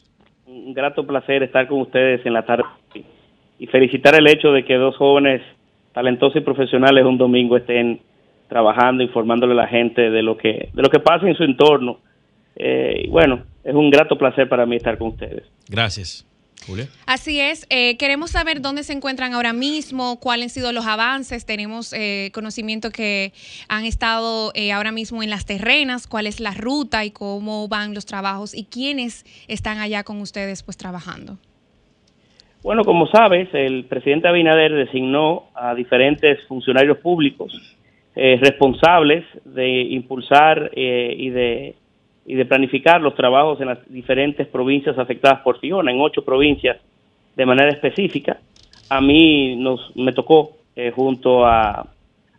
Un 0.46 0.74
grato 0.74 1.08
placer 1.08 1.44
estar 1.44 1.68
con 1.70 1.80
ustedes 1.80 2.26
en 2.26 2.34
la 2.34 2.46
tarde 2.46 2.66
y 3.60 3.68
felicitar 3.68 4.16
el 4.16 4.28
hecho 4.28 4.52
de 4.52 4.64
que 4.64 4.76
dos 4.76 4.96
jóvenes 4.96 5.42
talentosos 5.94 6.38
y 6.38 6.46
profesionales 6.46 7.06
un 7.06 7.18
domingo 7.18 7.58
estén 7.58 8.00
trabajando, 8.48 9.04
informándole 9.04 9.54
a 9.54 9.58
la 9.58 9.68
gente 9.68 10.10
de 10.10 10.24
lo 10.24 10.38
que, 10.38 10.70
de 10.74 10.82
lo 10.82 10.90
que 10.90 11.00
pasa 11.00 11.28
en 11.28 11.36
su 11.36 11.44
entorno. 11.44 12.00
Eh, 12.56 13.04
y 13.06 13.08
bueno, 13.10 13.44
es 13.64 13.76
un 13.76 13.90
grato 13.92 14.18
placer 14.18 14.48
para 14.50 14.66
mí 14.66 14.78
estar 14.78 14.98
con 14.98 15.10
ustedes. 15.10 15.44
Gracias. 15.68 16.26
Julia. 16.68 16.90
Así 17.06 17.40
es, 17.40 17.66
eh, 17.70 17.96
queremos 17.96 18.32
saber 18.32 18.60
dónde 18.62 18.84
se 18.84 18.92
encuentran 18.92 19.34
ahora 19.34 19.54
mismo, 19.54 20.20
cuáles 20.20 20.48
han 20.48 20.50
sido 20.50 20.72
los 20.74 20.86
avances. 20.86 21.46
Tenemos 21.46 21.94
eh, 21.94 22.32
conocimiento 22.34 22.92
que 22.92 23.32
han 23.70 23.86
estado 23.86 24.52
ahora 24.74 24.92
mismo 24.92 25.24
en 25.24 25.30
las 25.30 25.46
terrenas, 25.46 26.06
cuál 26.06 26.28
es 26.28 26.42
la 26.42 26.54
ruta 26.54 27.06
y 27.06 27.12
cómo 27.12 27.70
van 27.70 27.94
los 27.94 28.06
trabajos 28.06 28.54
y 28.54 28.66
quiénes 28.66 29.26
están 29.48 29.78
allá 29.78 30.04
con 30.04 30.20
ustedes 30.20 30.64
pues 30.64 30.76
trabajando. 30.76 31.38
Bueno, 32.62 32.84
como 32.84 33.08
sabes, 33.08 33.48
el 33.54 33.86
presidente 33.86 34.28
Abinader 34.28 34.74
designó 34.74 35.44
a 35.56 35.74
diferentes 35.74 36.46
funcionarios 36.48 36.98
públicos 36.98 37.54
eh, 38.16 38.38
responsables 38.42 39.24
de 39.46 39.82
impulsar 39.82 40.70
eh, 40.76 41.16
y, 41.18 41.30
de, 41.30 41.76
y 42.26 42.36
de 42.36 42.46
planificar 42.46 43.00
los 43.00 43.16
trabajos 43.16 43.62
en 43.62 43.68
las 43.68 43.90
diferentes 43.90 44.46
provincias 44.48 44.98
afectadas 44.98 45.40
por 45.40 45.60
Fiona, 45.60 45.90
en 45.90 46.02
ocho 46.02 46.26
provincias 46.26 46.78
de 47.36 47.46
manera 47.46 47.70
específica. 47.70 48.40
A 48.90 49.00
mí 49.00 49.56
nos, 49.56 49.96
me 49.96 50.12
tocó, 50.12 50.58
eh, 50.76 50.92
junto 50.94 51.46
a, 51.46 51.88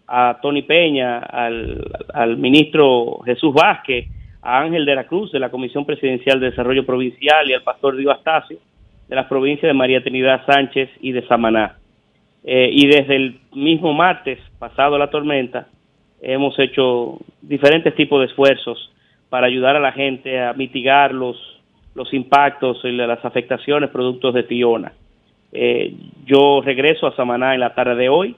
a 0.07 0.39
Tony 0.43 0.63
Peña, 0.63 1.19
al, 1.19 2.37
ministro 2.37 3.21
Jesús 3.25 3.55
Vázquez, 3.55 4.07
a 4.43 4.61
Ángel 4.61 4.85
de 4.85 4.95
la 4.97 5.05
Cruz 5.05 5.33
de 5.33 5.39
la 5.39 5.51
Comisión 5.51 5.87
Presidencial 5.87 6.41
de 6.41 6.51
Desarrollo 6.51 6.85
Provincial 6.85 7.49
y 7.49 7.55
al 7.55 7.63
pastor 7.63 7.97
Dio 7.97 8.11
Astacio, 8.11 8.59
de 9.11 9.17
las 9.17 9.27
provincias 9.27 9.69
de 9.69 9.75
María 9.75 10.03
Trinidad 10.03 10.47
Sánchez 10.47 10.89
y 11.01 11.11
de 11.11 11.27
Samaná. 11.27 11.75
Eh, 12.45 12.71
y 12.73 12.87
desde 12.87 13.17
el 13.17 13.41
mismo 13.53 13.93
martes 13.93 14.39
pasado 14.61 14.97
la 14.97 15.11
tormenta, 15.11 15.67
hemos 16.23 16.57
hecho 16.61 17.19
diferentes 17.43 17.95
tipos 17.97 18.21
de 18.21 18.27
esfuerzos 18.27 18.93
para 19.29 19.49
ayudar 19.49 19.75
a 19.75 19.81
la 19.81 19.91
gente 19.91 20.41
a 20.41 20.53
mitigar 20.53 21.13
los, 21.13 21.37
los 21.97 22.15
impactos 22.15 22.85
y 22.85 22.93
las 22.93 23.25
afectaciones 23.25 23.91
productos 23.91 24.33
de 24.33 24.45
Fiona. 24.45 24.93
Eh, 25.53 25.93
yo 26.25 26.63
regreso 26.65 27.09
a 27.09 27.17
Samaná 27.17 27.55
en 27.55 27.61
la 27.61 27.75
tarde 27.75 27.97
de 27.97 28.09
hoy 28.09 28.37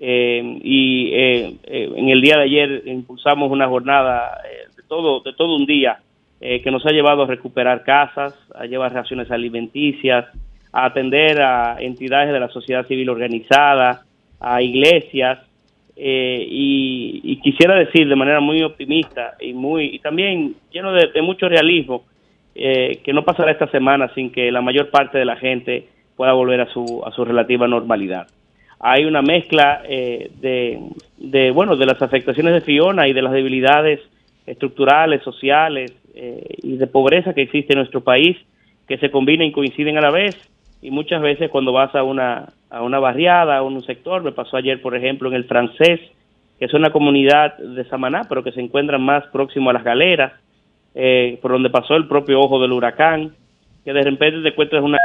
eh, 0.00 0.58
y 0.64 1.14
en 1.14 2.08
el 2.08 2.20
día 2.20 2.38
de 2.38 2.42
ayer 2.42 2.82
impulsamos 2.86 3.52
una 3.52 3.68
jornada 3.68 4.36
de 4.76 4.82
todo 4.88 5.20
de 5.20 5.32
todo 5.34 5.54
un 5.54 5.66
día 5.66 6.00
eh, 6.40 6.62
que 6.62 6.70
nos 6.70 6.86
ha 6.86 6.90
llevado 6.90 7.24
a 7.24 7.26
recuperar 7.26 7.82
casas, 7.82 8.32
a 8.54 8.64
llevar 8.64 8.92
raciones 8.92 9.28
alimenticias, 9.28 10.26
a 10.72 10.84
atender 10.84 11.42
a 11.42 11.78
entidades 11.80 12.32
de 12.32 12.38
la 12.38 12.48
sociedad 12.48 12.86
civil 12.86 13.10
organizada, 13.10 14.02
a 14.38 14.62
iglesias, 14.62 15.40
eh, 15.96 16.46
y, 16.48 17.40
quisiera 17.42 17.74
decir 17.74 18.08
de 18.08 18.14
manera 18.14 18.38
muy 18.38 18.62
optimista 18.62 19.34
y 19.40 19.52
muy 19.52 19.86
y 19.86 19.98
también 19.98 20.54
lleno 20.70 20.92
de, 20.92 21.22
mucho 21.22 21.48
realismo 21.48 22.04
eh, 22.54 23.00
que 23.02 23.12
no 23.12 23.24
pasará 23.24 23.50
esta 23.50 23.68
semana 23.68 24.08
sin 24.14 24.30
que 24.30 24.52
la 24.52 24.60
mayor 24.60 24.90
parte 24.90 25.18
de 25.18 25.24
la 25.24 25.36
gente 25.36 25.88
pueda 26.14 26.34
volver 26.34 26.60
a 26.60 26.66
su, 26.66 27.02
a 27.04 27.10
su 27.10 27.24
relativa 27.24 27.66
normalidad. 27.66 28.28
Hay 28.78 29.06
una 29.06 29.22
mezcla 29.22 29.82
de, 29.88 30.78
de, 31.16 31.50
bueno, 31.50 31.74
de 31.74 31.86
las 31.86 32.00
afectaciones 32.00 32.54
de 32.54 32.60
Fiona 32.60 33.08
y 33.08 33.12
de 33.12 33.22
las 33.22 33.32
debilidades 33.32 34.00
estructurales, 34.50 35.22
sociales, 35.22 35.92
eh, 36.14 36.56
y 36.62 36.76
de 36.76 36.86
pobreza 36.86 37.34
que 37.34 37.42
existe 37.42 37.74
en 37.74 37.78
nuestro 37.78 38.02
país, 38.02 38.36
que 38.86 38.98
se 38.98 39.10
combinan 39.10 39.46
y 39.46 39.52
coinciden 39.52 39.98
a 39.98 40.00
la 40.00 40.10
vez. 40.10 40.36
Y 40.80 40.90
muchas 40.90 41.22
veces 41.22 41.50
cuando 41.50 41.72
vas 41.72 41.94
a 41.94 42.02
una, 42.02 42.48
a 42.70 42.82
una 42.82 42.98
barriada, 42.98 43.58
a 43.58 43.62
un 43.62 43.82
sector, 43.84 44.22
me 44.22 44.32
pasó 44.32 44.56
ayer, 44.56 44.80
por 44.80 44.96
ejemplo, 44.96 45.28
en 45.28 45.34
el 45.34 45.44
francés, 45.44 46.00
que 46.58 46.64
es 46.64 46.74
una 46.74 46.90
comunidad 46.90 47.56
de 47.58 47.84
Samaná, 47.84 48.22
pero 48.28 48.42
que 48.42 48.52
se 48.52 48.60
encuentra 48.60 48.98
más 48.98 49.26
próximo 49.28 49.70
a 49.70 49.72
las 49.72 49.84
galeras, 49.84 50.32
eh, 50.94 51.38
por 51.40 51.52
donde 51.52 51.70
pasó 51.70 51.94
el 51.94 52.08
propio 52.08 52.40
ojo 52.40 52.60
del 52.60 52.72
huracán, 52.72 53.34
que 53.84 53.92
de 53.92 54.02
repente 54.02 54.42
te 54.42 54.48
encuentras 54.48 54.82
una 54.82 54.98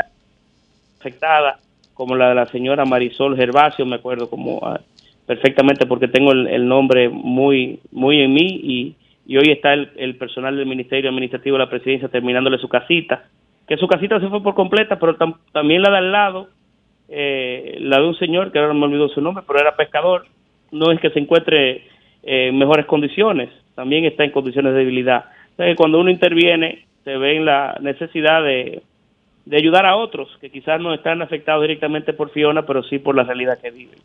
afectada, 0.99 1.59
como 1.93 2.15
la 2.15 2.29
de 2.29 2.35
la 2.35 2.45
señora 2.47 2.85
Marisol 2.85 3.35
Gervasio, 3.35 3.85
me 3.85 3.97
acuerdo 3.97 4.29
como 4.29 4.59
ah, 4.63 4.79
perfectamente 5.27 5.85
porque 5.85 6.07
tengo 6.07 6.31
el, 6.31 6.47
el, 6.47 6.67
nombre 6.67 7.09
muy, 7.09 7.79
muy 7.91 8.21
en 8.21 8.33
mí 8.33 8.47
y, 8.47 8.95
y 9.25 9.37
hoy 9.37 9.51
está 9.51 9.73
el, 9.73 10.15
personal 10.17 10.55
del 10.55 10.65
Ministerio 10.65 11.09
Administrativo 11.09 11.57
de 11.57 11.63
la 11.63 11.69
Presidencia 11.69 12.09
terminándole 12.09 12.57
su 12.57 12.67
casita, 12.67 13.25
que 13.67 13.77
su 13.77 13.87
casita 13.87 14.19
se 14.19 14.27
fue 14.27 14.43
por 14.43 14.53
completa, 14.53 14.99
pero 14.99 15.15
también 15.51 15.81
la 15.81 15.91
de 15.91 15.97
al 15.97 16.11
lado, 16.11 16.49
eh, 17.07 17.77
la 17.79 17.99
de 17.99 18.07
un 18.07 18.15
señor, 18.15 18.51
que 18.51 18.59
ahora 18.59 18.73
no 18.73 18.79
me 18.79 18.85
olvidó 18.87 19.07
su 19.09 19.21
nombre, 19.21 19.43
pero 19.47 19.59
era 19.59 19.75
pescador, 19.75 20.25
no 20.71 20.91
es 20.91 20.99
que 20.99 21.11
se 21.11 21.19
encuentre 21.19 21.71
eh, 22.23 22.47
en 22.47 22.57
mejores 22.57 22.85
condiciones, 22.85 23.49
también 23.75 24.03
está 24.05 24.25
en 24.25 24.31
condiciones 24.31 24.73
de 24.73 24.79
debilidad. 24.79 25.25
Entonces, 25.51 25.77
cuando 25.77 25.99
uno 25.99 26.09
interviene, 26.09 26.85
se 27.05 27.17
ve 27.17 27.37
en 27.37 27.45
la 27.45 27.77
necesidad 27.79 28.43
de, 28.43 28.81
de 29.45 29.57
ayudar 29.57 29.85
a 29.85 29.95
otros 29.95 30.37
que 30.41 30.49
quizás 30.49 30.81
no 30.81 30.93
están 30.93 31.21
afectados 31.21 31.61
directamente 31.61 32.11
por 32.13 32.31
Fiona, 32.31 32.65
pero 32.65 32.83
sí 32.83 32.99
por 32.99 33.15
la 33.15 33.23
realidad 33.23 33.59
que 33.61 33.71
viven. 33.71 33.99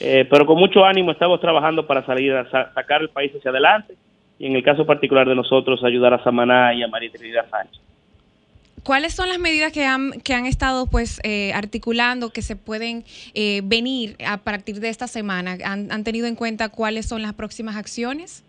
Eh, 0.00 0.26
pero 0.28 0.46
con 0.46 0.58
mucho 0.58 0.84
ánimo 0.84 1.12
estamos 1.12 1.40
trabajando 1.40 1.86
para 1.86 2.04
salir 2.04 2.32
a 2.32 2.48
sacar 2.72 3.02
el 3.02 3.08
país 3.08 3.32
hacia 3.34 3.50
adelante 3.50 3.94
y 4.38 4.46
en 4.46 4.56
el 4.56 4.62
caso 4.62 4.86
particular 4.86 5.28
de 5.28 5.34
nosotros 5.34 5.82
ayudar 5.84 6.14
a 6.14 6.22
Samaná 6.22 6.74
y 6.74 6.82
a 6.82 6.88
María 6.88 7.10
Trinidad 7.10 7.48
Sánchez. 7.50 7.82
¿Cuáles 8.84 9.14
son 9.14 9.28
las 9.28 9.38
medidas 9.38 9.72
que 9.72 9.84
han, 9.84 10.12
que 10.24 10.34
han 10.34 10.46
estado 10.46 10.86
pues 10.86 11.20
eh, 11.24 11.52
articulando 11.52 12.30
que 12.30 12.42
se 12.42 12.56
pueden 12.56 13.04
eh, 13.34 13.60
venir 13.64 14.16
a 14.26 14.38
partir 14.38 14.76
de 14.76 14.88
esta 14.88 15.08
semana? 15.08 15.56
¿Han, 15.64 15.90
¿Han, 15.90 16.04
tenido 16.04 16.26
en 16.26 16.36
cuenta 16.36 16.68
cuáles 16.68 17.06
son 17.06 17.20
las 17.20 17.34
próximas 17.34 17.76
acciones? 17.76 18.44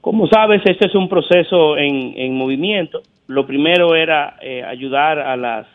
Como 0.00 0.26
sabes, 0.28 0.62
este 0.64 0.86
es 0.86 0.94
un 0.94 1.08
proceso 1.08 1.76
en, 1.76 2.14
en 2.16 2.34
movimiento. 2.34 3.02
Lo 3.26 3.46
primero 3.46 3.94
era 3.94 4.36
ayudar 4.66 5.18
a, 5.18 5.36
las, 5.36 5.66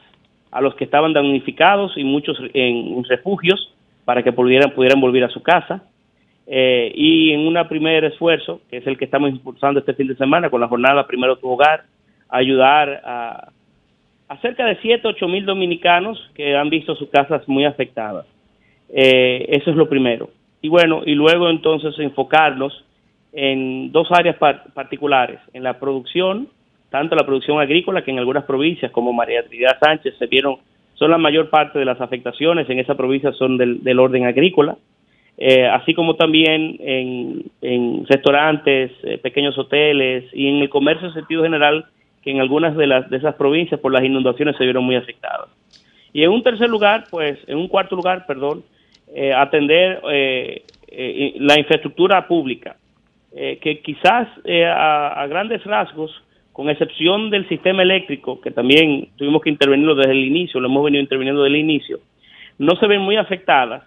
a 0.52 0.62
los 0.62 0.74
que 0.76 0.84
estaban 0.84 1.14
damnificados 1.14 1.94
y 1.98 2.04
muchos 2.04 2.38
en, 2.54 3.04
refugios 3.04 3.74
para 4.04 4.24
que 4.24 4.34
pudieran, 4.34 4.72
pudieran 4.72 5.00
volver 5.00 5.24
a 5.24 5.30
su 5.30 5.44
casa. 5.44 5.84
Y 6.48 7.32
en 7.32 7.42
un 7.42 7.58
primer 7.68 8.06
esfuerzo, 8.06 8.62
que 8.70 8.78
es 8.78 8.88
el 8.88 8.98
que 8.98 9.06
estamos 9.06 9.30
impulsando 9.32 9.80
este 9.80 9.94
fin 9.94 10.08
de 10.08 10.16
semana 10.16 10.50
con 10.50 10.62
la 10.62 10.68
jornada 10.68 11.08
Primero 11.08 11.38
tu 11.38 11.50
Hogar, 11.50 11.84
ayudar 12.30 13.02
a, 13.04 13.50
a 14.28 14.38
cerca 14.38 14.66
de 14.66 14.78
7, 14.82 15.08
8 15.08 15.28
mil 15.28 15.46
dominicanos 15.46 16.20
que 16.36 16.56
han 16.56 16.70
visto 16.70 16.96
sus 16.96 17.10
casas 17.10 17.48
muy 17.48 17.66
afectadas. 17.66 18.26
Eh, 18.90 19.46
eso 19.50 19.72
es 19.72 19.76
lo 19.76 19.90
primero. 19.90 20.30
Y 20.62 20.70
bueno, 20.70 21.04
y 21.06 21.14
luego 21.14 21.50
entonces 21.50 21.98
enfocarnos 22.00 22.84
en 23.34 23.92
dos 23.92 24.08
áreas 24.12 24.38
particulares, 24.74 25.40
en 25.54 25.64
la 25.64 25.80
producción, 25.80 26.48
tanto 26.90 27.16
la 27.16 27.26
producción 27.26 27.60
agrícola 27.60 28.04
que 28.04 28.12
en 28.12 28.20
algunas 28.20 28.46
provincias 28.46 28.92
como 28.92 29.12
María 29.12 29.46
Trinidad 29.46 29.78
Sánchez 29.80 30.16
se 30.18 30.28
vieron, 30.28 30.58
son 30.94 31.12
la 31.12 31.18
mayor 31.18 31.50
parte 31.50 31.78
de 31.78 31.86
las 31.86 32.00
afectaciones 32.00 32.70
en 32.70 32.80
esa 32.80 32.96
provincia 32.96 33.34
son 33.34 33.58
del, 33.58 34.00
orden 34.00 34.26
agrícola, 34.26 34.78
eh, 35.38 35.68
así 35.68 35.94
como 35.94 36.16
también 36.16 36.78
en, 36.80 38.06
restaurantes, 38.08 38.92
eh, 39.04 39.18
pequeños 39.18 39.58
hoteles 39.58 40.26
y 40.34 40.48
en 40.48 40.56
el 40.58 40.70
comercio 40.70 41.08
en 41.08 41.14
sentido 41.14 41.44
general 41.44 41.86
que 42.24 42.32
en 42.32 42.40
algunas 42.40 42.76
de, 42.76 42.88
las, 42.88 43.10
de 43.10 43.18
esas 43.18 43.36
provincias 43.36 43.80
por 43.80 43.92
las 43.92 44.04
inundaciones 44.04 44.56
se 44.58 44.64
vieron 44.64 44.84
muy 44.84 44.96
afectadas. 44.96 45.50
Y 46.12 46.24
en 46.24 46.32
un 46.32 46.42
tercer 46.42 46.70
lugar, 46.70 47.04
pues, 47.12 47.38
en 47.48 47.58
un 47.58 47.68
cuarto 47.68 47.96
lugar, 47.96 48.26
perdón, 48.26 48.64
eh, 49.14 49.34
atender 49.34 50.02
eh, 50.12 50.64
eh, 50.88 51.36
la 51.40 51.60
infraestructura 51.60 52.28
pública, 52.28 52.76
que 53.34 53.82
quizás 53.84 54.30
a, 54.48 55.26
grandes 55.28 55.62
rasgos, 55.66 56.24
con 56.54 56.70
excepción 56.70 57.30
del 57.30 57.46
sistema 57.50 57.82
eléctrico, 57.82 58.40
que 58.40 58.50
también 58.50 59.10
tuvimos 59.18 59.42
que 59.42 59.50
intervenirlo 59.50 59.94
desde 59.94 60.12
el 60.12 60.24
inicio, 60.24 60.62
lo 60.62 60.68
hemos 60.70 60.86
venido 60.86 61.02
interviniendo 61.02 61.44
desde 61.44 61.58
el 61.58 61.62
inicio, 61.62 62.00
no 62.58 62.78
se 62.78 62.88
ven 62.88 63.02
muy 63.02 63.18
afectadas, 63.18 63.84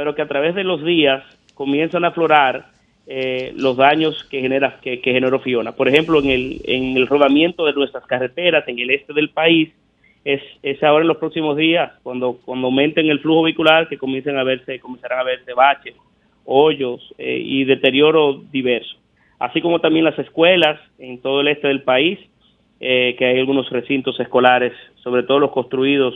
pero 0.00 0.14
que 0.14 0.22
a 0.22 0.28
través 0.28 0.54
de 0.54 0.64
los 0.64 0.82
días 0.82 1.22
comienzan 1.52 2.06
a 2.06 2.08
aflorar 2.08 2.68
eh, 3.06 3.52
los 3.54 3.76
daños 3.76 4.24
que 4.30 4.40
genera 4.40 4.78
que, 4.80 4.96
generó 5.04 5.40
Fiona. 5.40 5.72
Por 5.72 5.88
ejemplo, 5.88 6.20
en 6.20 6.30
el, 6.30 6.62
en 6.64 6.96
el 6.96 7.06
rodamiento 7.06 7.66
de 7.66 7.74
nuestras 7.74 8.06
carreteras 8.06 8.66
en 8.66 8.78
el 8.78 8.88
este 8.88 9.12
del 9.12 9.28
país, 9.28 9.68
es, 10.24 10.40
es 10.62 10.82
ahora 10.82 11.02
en 11.02 11.08
los 11.08 11.18
próximos 11.18 11.54
días, 11.58 11.92
cuando, 12.02 12.38
cuando 12.46 12.68
aumenten 12.68 13.10
el 13.10 13.20
flujo 13.20 13.42
vehicular, 13.42 13.90
que 13.90 13.98
comiencen 13.98 14.38
a 14.38 14.42
verse, 14.42 14.80
comenzarán 14.80 15.18
a 15.18 15.24
verse 15.24 15.52
baches, 15.52 15.94
hoyos 16.46 17.14
eh, 17.18 17.42
y 17.44 17.64
deterioro 17.64 18.42
diverso. 18.50 18.96
Así 19.38 19.60
como 19.60 19.80
también 19.80 20.06
las 20.06 20.18
escuelas 20.18 20.80
en 20.98 21.20
todo 21.20 21.42
el 21.42 21.48
este 21.48 21.68
del 21.68 21.82
país, 21.82 22.18
eh, 22.80 23.16
que 23.18 23.26
hay 23.26 23.38
algunos 23.38 23.68
recintos 23.68 24.18
escolares, 24.18 24.72
sobre 25.02 25.24
todo 25.24 25.40
los 25.40 25.50
construidos 25.50 26.14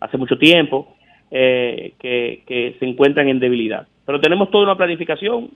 hace 0.00 0.16
mucho 0.16 0.38
tiempo, 0.38 0.95
que, 1.30 2.42
que 2.46 2.76
se 2.78 2.84
encuentran 2.84 3.28
en 3.28 3.40
debilidad. 3.40 3.86
Pero 4.04 4.20
tenemos 4.20 4.50
toda 4.50 4.64
una 4.64 4.76
planificación, 4.76 5.50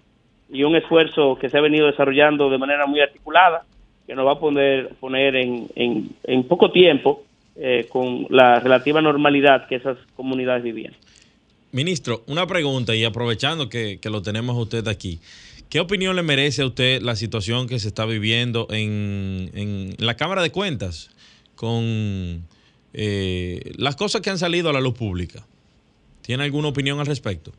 y 0.53 0.65
un 0.65 0.77
esfuerzo 0.77 1.37
que 1.41 1.49
se 1.49 1.57
ha 1.57 1.61
venido 1.61 1.87
desarrollando 1.87 2.50
de 2.50 2.59
manera 2.59 2.87
muy 2.87 3.00
articulada, 3.00 3.65
que 4.07 4.15
nos 4.15 4.27
va 4.27 4.33
a 4.33 4.39
poner, 4.41 4.89
poner 4.97 5.37
en, 5.37 5.69
en, 6.25 6.45
poco 6.45 6.73
tiempo 6.73 7.23
eh, 7.57 7.87
con 7.89 8.27
la 8.31 8.59
relativa 8.59 9.00
normalidad 9.00 9.69
que 9.69 9.77
esas 9.77 9.97
comunidades 10.17 10.65
vivían. 10.65 10.95
Ministro, 11.73 12.25
una 12.27 12.47
pregunta 12.47 12.97
y 12.97 13.05
aprovechando 13.05 13.69
que, 13.69 14.00
lo 14.11 14.23
tenemos 14.23 14.57
usted 14.57 14.89
aquí. 14.89 15.21
¿Qué 15.69 15.79
opinión 15.79 16.17
le 16.17 16.25
merece 16.25 16.62
a 16.62 16.67
usted 16.67 17.00
la 17.00 17.15
situación 17.15 17.69
que 17.69 17.79
se 17.79 17.87
está 17.87 18.05
viviendo 18.05 18.67
en, 18.71 19.50
en 19.55 19.95
la 19.99 20.17
Cámara 20.17 20.43
de 20.43 20.50
Cuentas 20.50 21.11
con 21.55 22.43
eh, 22.93 23.73
las 23.77 23.95
cosas 23.95 24.21
que 24.21 24.31
han 24.31 24.39
salido 24.39 24.71
a 24.71 24.73
la 24.73 24.81
luz 24.81 24.95
pública? 24.95 25.45
¿Tiene 26.23 26.45
alguna 26.45 26.69
opinión 26.69 27.00
al 27.00 27.07
respecto? 27.07 27.53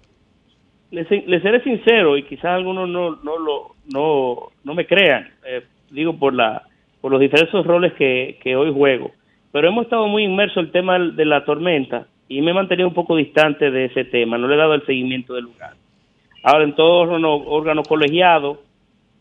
les, 0.92 1.08
seré 1.08 1.64
sincero 1.64 2.18
y 2.18 2.24
quizás 2.24 2.46
algunos 2.46 2.88
no, 2.90 3.16
no, 3.24 3.38
lo, 3.40 3.76
no, 3.94 4.50
no 4.64 4.74
me 4.74 4.86
crean, 4.86 5.30
eh, 5.46 5.64
digo 5.90 6.18
por, 6.18 6.34
la, 6.34 6.64
por 7.00 7.12
los 7.12 7.22
diversos 7.22 7.66
roles 7.66 7.94
que, 7.94 8.38
que 8.44 8.56
hoy 8.56 8.72
juego, 8.74 9.12
pero 9.52 9.70
hemos 9.70 9.86
estado 9.86 10.08
muy 10.08 10.24
inmersos 10.24 10.58
en 10.58 10.66
el 10.66 10.72
tema 10.72 11.00
de 11.00 11.26
la 11.26 11.46
tormenta 11.46 12.08
y 12.28 12.42
me 12.42 12.52
he 12.52 12.54
mantenido 12.54 12.88
un 12.88 12.94
poco 12.94 13.16
distante 13.16 13.72
de 13.72 13.86
ese 13.86 14.06
tema, 14.06 14.38
no 14.38 14.48
le 14.48 14.56
he 14.56 14.58
dado 14.58 14.74
el 14.74 14.86
seguimiento 14.86 15.34
del 15.34 15.46
lugar. 15.46 15.74
Ahora, 16.44 16.64
en 16.64 16.74
todo 16.74 17.02
órgano 17.02 17.84
colegiado, 17.84 18.64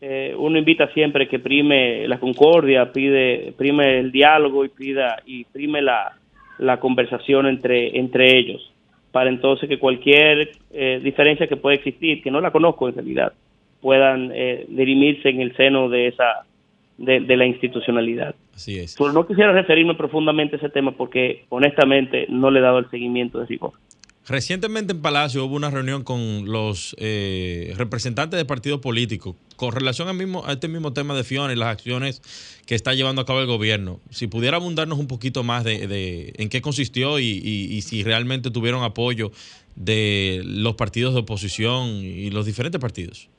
eh, 0.01 0.33
uno 0.35 0.57
invita 0.57 0.87
siempre 0.93 1.27
que 1.27 1.37
prime 1.37 2.07
la 2.07 2.19
concordia, 2.19 2.91
pide, 2.91 3.53
prime 3.57 3.99
el 3.99 4.11
diálogo 4.11 4.65
y 4.65 4.69
pida 4.69 5.21
y 5.25 5.43
prime 5.45 5.81
la, 5.83 6.17
la 6.57 6.79
conversación 6.79 7.45
entre, 7.45 7.99
entre 7.99 8.37
ellos 8.37 8.70
para 9.11 9.29
entonces 9.29 9.67
que 9.67 9.79
cualquier 9.79 10.51
eh, 10.71 10.99
diferencia 11.03 11.47
que 11.47 11.57
pueda 11.57 11.75
existir, 11.75 12.21
que 12.21 12.31
no 12.31 12.41
la 12.41 12.51
conozco 12.51 12.87
en 12.87 12.95
realidad, 12.95 13.33
puedan 13.81 14.31
eh, 14.33 14.65
dirimirse 14.69 15.29
en 15.29 15.41
el 15.41 15.55
seno 15.55 15.89
de 15.89 16.07
esa 16.07 16.45
de, 16.97 17.35
la 17.35 17.45
institucionalidad. 17.45 18.35
Así 18.53 18.77
es. 18.77 18.95
Pero 18.97 19.11
no 19.11 19.25
quisiera 19.25 19.51
referirme 19.51 19.95
profundamente 19.95 20.55
a 20.55 20.59
ese 20.59 20.69
tema 20.69 20.91
porque 20.91 21.45
honestamente 21.49 22.27
no 22.29 22.51
le 22.51 22.59
he 22.59 22.61
dado 22.61 22.77
el 22.77 22.89
seguimiento 22.89 23.39
de 23.39 23.47
rigor. 23.47 23.73
Recientemente 24.27 24.93
en 24.93 25.01
Palacio 25.01 25.45
hubo 25.45 25.55
una 25.55 25.71
reunión 25.71 26.03
con 26.03 26.45
los 26.45 26.95
eh, 26.99 27.73
representantes 27.75 28.37
de 28.37 28.45
partidos 28.45 28.79
políticos 28.79 29.35
con 29.55 29.73
relación 29.73 30.07
al 30.07 30.15
mismo, 30.15 30.43
a 30.45 30.53
este 30.53 30.67
mismo 30.67 30.93
tema 30.93 31.15
de 31.15 31.23
Fiona 31.23 31.53
y 31.53 31.55
las 31.55 31.69
acciones 31.69 32.21
que 32.67 32.75
está 32.75 32.93
llevando 32.93 33.21
a 33.21 33.25
cabo 33.25 33.39
el 33.39 33.47
gobierno. 33.47 33.99
Si 34.09 34.27
pudiera 34.27 34.57
abundarnos 34.57 34.99
un 34.99 35.07
poquito 35.07 35.43
más 35.43 35.63
de, 35.63 36.33
en 36.35 36.49
qué 36.49 36.61
consistió 36.61 37.19
y, 37.19 37.81
si 37.81 38.03
realmente 38.03 38.51
tuvieron 38.51 38.83
apoyo 38.83 39.31
de 39.75 40.41
los 40.45 40.75
partidos 40.75 41.13
de 41.13 41.21
oposición 41.21 41.89
y 42.03 42.29
los 42.31 42.45
diferentes 42.45 42.81
partidos. 42.81 43.29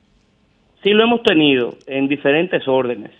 Sí, 0.83 0.90
lo 0.90 1.05
hemos 1.05 1.23
tenido 1.23 1.77
en 1.87 2.09
diferentes 2.09 2.66
órdenes, 2.66 3.11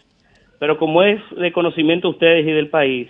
pero 0.59 0.79
como 0.79 1.03
es 1.03 1.21
de 1.37 1.53
conocimiento 1.53 2.09
de 2.09 2.13
ustedes 2.13 2.47
y 2.47 2.51
del 2.53 2.69
país, 2.69 3.09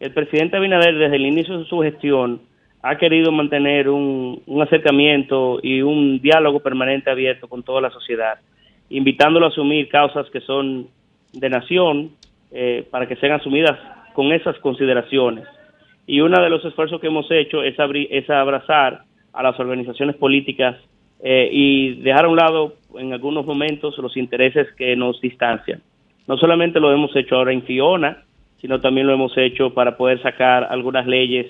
el 0.00 0.12
presidente 0.12 0.56
Abinader 0.56 0.96
desde 0.96 1.16
el 1.16 1.26
inicio 1.26 1.58
de 1.58 1.64
su 1.66 1.80
gestión 1.80 2.40
ha 2.86 2.98
querido 2.98 3.32
mantener 3.32 3.88
un, 3.88 4.42
acercamiento 4.60 5.58
y 5.62 5.80
un 5.80 6.20
diálogo 6.20 6.60
permanente 6.60 7.10
abierto 7.10 7.48
con 7.48 7.62
toda 7.62 7.80
la 7.80 7.90
sociedad, 7.90 8.34
invitándolo 8.90 9.46
a 9.46 9.48
asumir 9.48 9.88
causas 9.88 10.28
que 10.28 10.42
son 10.42 10.88
de 11.32 11.48
nación 11.48 12.10
eh, 12.52 12.86
para 12.90 13.08
que 13.08 13.16
sean 13.16 13.32
asumidas 13.32 13.78
con 14.12 14.32
esas 14.32 14.58
consideraciones. 14.58 15.46
Y 16.06 16.20
uno 16.20 16.42
de 16.42 16.50
los 16.50 16.62
esfuerzos 16.62 17.00
que 17.00 17.06
hemos 17.06 17.26
hecho 17.30 17.62
es, 17.62 17.80
abrazar 18.28 19.04
a 19.32 19.42
las 19.42 19.58
organizaciones 19.58 20.16
políticas 20.16 20.76
eh, 21.22 21.48
y 21.50 21.94
dejar 22.02 22.26
a 22.26 22.28
un 22.28 22.36
lado 22.36 22.74
en 22.98 23.14
algunos 23.14 23.46
momentos 23.46 23.96
los 23.96 24.14
intereses 24.14 24.70
que 24.76 24.94
nos 24.94 25.18
distancian. 25.22 25.80
No 26.28 26.36
solamente 26.36 26.80
lo 26.80 26.92
hemos 26.92 27.16
hecho 27.16 27.36
ahora 27.36 27.54
en 27.54 27.62
Fiona, 27.62 28.24
sino 28.60 28.82
también 28.82 29.06
lo 29.06 29.14
hemos 29.14 29.34
hecho 29.38 29.72
para 29.72 29.96
poder 29.96 30.20
sacar 30.20 30.64
algunas 30.64 31.06
leyes 31.06 31.46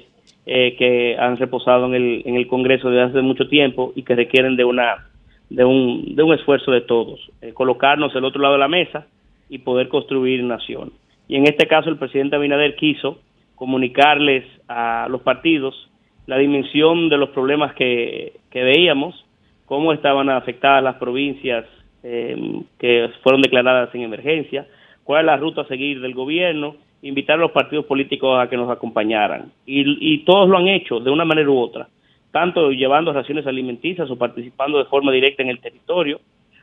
eh, 0.47 0.77
que 0.77 1.17
han 1.19 1.37
reposado 1.37 1.87
en 1.87 1.95
el, 1.95 2.23
en 2.27 2.37
el 2.37 2.47
Congreso 2.47 2.91
desde 2.91 3.03
hace 3.03 3.23
mucho 3.23 3.49
tiempo 3.49 3.93
y 3.97 4.03
que 4.03 4.15
requieren 4.15 4.57
de 4.57 4.65
una 4.65 5.07
de 5.51 5.65
un, 5.65 6.17
de 6.17 6.23
un 6.23 6.35
esfuerzo 6.35 6.71
de 6.71 6.81
todos, 6.81 7.21
eh, 7.41 7.53
colocarnos 7.53 8.15
al 8.17 8.25
otro 8.25 8.41
lado 8.41 8.55
de 8.55 8.61
la 8.61 8.69
mesa 8.69 9.07
y 9.49 9.59
poder 9.59 9.89
construir 9.89 10.43
nación. 10.43 10.93
Y 11.29 11.37
en 11.37 11.45
este 11.45 11.67
caso 11.67 11.91
el 11.91 11.99
presidente 11.99 12.37
Abinader 12.37 12.77
quiso 12.77 13.19
comunicarles 13.55 14.45
a 14.69 15.07
los 15.09 15.23
partidos 15.23 15.91
la 16.27 16.39
dimensión 16.39 17.09
de 17.09 17.19
los 17.19 17.31
problemas 17.31 17.75
que, 17.75 18.33
que 18.51 18.63
veíamos, 18.63 19.25
cómo 19.67 19.93
estaban 19.93 20.29
afectadas 20.31 20.83
las 20.83 20.97
provincias 20.97 21.67
eh, 22.03 22.37
que 22.79 23.11
fueron 23.23 23.43
declaradas 23.43 23.95
en 23.95 24.03
emergencia, 24.03 24.67
cuál 25.05 25.21
es 25.21 25.27
la 25.27 25.37
ruta 25.37 25.63
a 25.63 25.69
seguir 25.69 26.01
del 26.01 26.15
gobierno 26.15 26.77
invitar 27.05 27.37
a 27.37 27.43
los 27.43 27.53
partidos 27.53 27.85
políticos 27.85 28.41
a 28.41 28.49
que 28.49 28.57
nos 28.57 28.71
acompañaran. 28.71 29.53
Y, 29.67 30.19
todos 30.25 30.49
lo 30.49 30.57
han 30.57 30.69
hecho 30.69 31.01
de 31.01 31.11
una 31.11 31.25
manera 31.25 31.51
u 31.51 31.59
otra, 31.59 31.87
tanto 32.33 32.73
llevando 32.73 33.13
raciones 33.13 33.47
alimenticias 33.47 34.11
o 34.11 34.17
participando 34.17 34.79
de 34.79 34.87
forma 34.87 35.13
directa 35.13 35.43
en 35.43 35.51
el 35.51 35.61
territorio, 35.61 36.21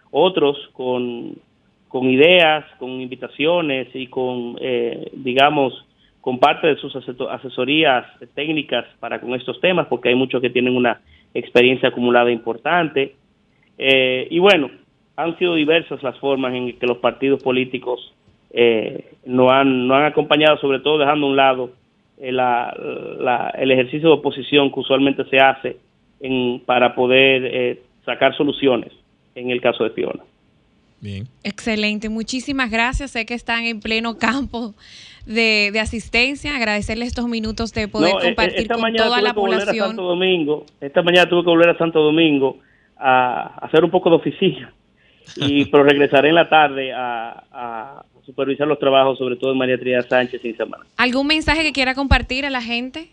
otros 0.09 0.57
con, 0.73 1.35
con 1.87 2.09
ideas, 2.09 2.65
con 2.79 2.89
invitaciones 2.89 3.87
y 3.93 4.07
con, 4.07 4.57
eh, 4.59 5.11
digamos, 5.13 5.85
con 6.21 6.39
parte 6.39 6.67
de 6.67 6.75
sus 6.77 6.95
asesorías 6.95 8.05
técnicas 8.33 8.85
para 8.99 9.21
con 9.21 9.35
estos 9.35 9.61
temas, 9.61 9.87
porque 9.87 10.09
hay 10.09 10.15
muchos 10.15 10.41
que 10.41 10.49
tienen 10.49 10.75
una 10.75 11.01
experiencia 11.35 11.89
acumulada 11.89 12.31
importante. 12.31 13.15
Eh, 13.77 14.27
y 14.29 14.39
bueno, 14.39 14.71
han 15.15 15.37
sido 15.37 15.53
diversas 15.53 16.01
las 16.01 16.17
formas 16.17 16.53
en 16.55 16.77
que 16.79 16.87
los 16.87 16.97
partidos 16.97 17.43
políticos 17.43 18.11
eh, 18.53 19.13
no 19.25 19.49
han, 19.49 19.87
no 19.87 19.95
han 19.95 20.05
acompañado, 20.05 20.57
sobre 20.57 20.79
todo 20.79 20.97
dejando 20.97 21.27
a 21.27 21.29
un 21.29 21.35
lado 21.35 21.71
eh, 22.17 22.29
el 22.29 23.71
ejercicio 23.71 24.09
de 24.09 24.15
oposición 24.15 24.71
que 24.71 24.79
usualmente 24.79 25.23
se 25.25 25.39
hace 25.39 25.77
en, 26.19 26.61
para 26.65 26.93
poder 26.93 27.45
eh, 27.45 27.81
sacar 28.05 28.35
soluciones 28.35 28.91
en 29.35 29.49
el 29.49 29.61
caso 29.61 29.83
de 29.83 29.91
Fiona. 29.91 30.23
Bien. 30.99 31.27
Excelente, 31.43 32.09
muchísimas 32.09 32.69
gracias. 32.69 33.11
Sé 33.11 33.25
que 33.25 33.33
están 33.33 33.63
en 33.63 33.79
pleno 33.79 34.19
campo 34.19 34.75
de, 35.25 35.71
asistencia. 35.81 36.55
Agradecerles 36.55 37.07
estos 37.07 37.27
minutos 37.27 37.73
de 37.73 37.87
poder 37.87 38.13
e, 38.13 38.17
e, 38.17 38.27
compartir 38.27 38.67
con 38.67 38.93
toda 38.93 39.21
la 39.21 39.33
población. 39.33 39.87
Santo 39.87 40.03
Domingo, 40.03 40.65
esta 40.79 41.01
mañana 41.01 41.27
tuve 41.27 41.41
que 41.43 41.49
volver 41.49 41.69
a 41.69 41.77
Santo 41.77 42.01
Domingo 42.01 42.59
a, 42.97 43.55
hacer 43.65 43.83
un 43.83 43.89
poco 43.89 44.11
de 44.11 44.17
oficina, 44.17 44.71
y, 45.37 45.65
pero 45.65 45.83
regresaré 45.83 46.29
en 46.29 46.35
la 46.35 46.49
tarde 46.49 46.93
a, 46.93 48.03
supervisar 48.31 48.67
los 48.67 48.79
trabajos, 48.79 49.17
sobre 49.17 49.35
todo 49.35 49.51
en 49.51 49.57
María 49.57 49.77
Trinidad 49.77 50.07
Sánchez 50.07 50.43
y 50.43 50.53
semana. 50.53 50.85
¿Algún 50.97 51.27
mensaje 51.27 51.63
que 51.63 51.73
quiera 51.73 51.93
compartir 51.93 52.45
a 52.45 52.49
la 52.49 52.61
gente? 52.61 53.09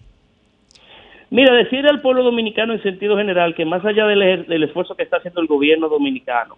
Mira, 1.31 1.52
decir 1.54 1.87
al 1.87 2.00
pueblo 2.00 2.22
dominicano 2.22 2.72
en 2.72 2.83
sentido 2.83 3.16
general 3.16 3.54
que 3.54 3.64
más 3.64 3.85
allá 3.85 4.07
del 4.07 4.62
esfuerzo 4.62 4.94
que 4.94 5.02
está 5.02 5.18
haciendo 5.18 5.40
el 5.40 5.46
gobierno 5.46 5.88
dominicano, 5.88 6.57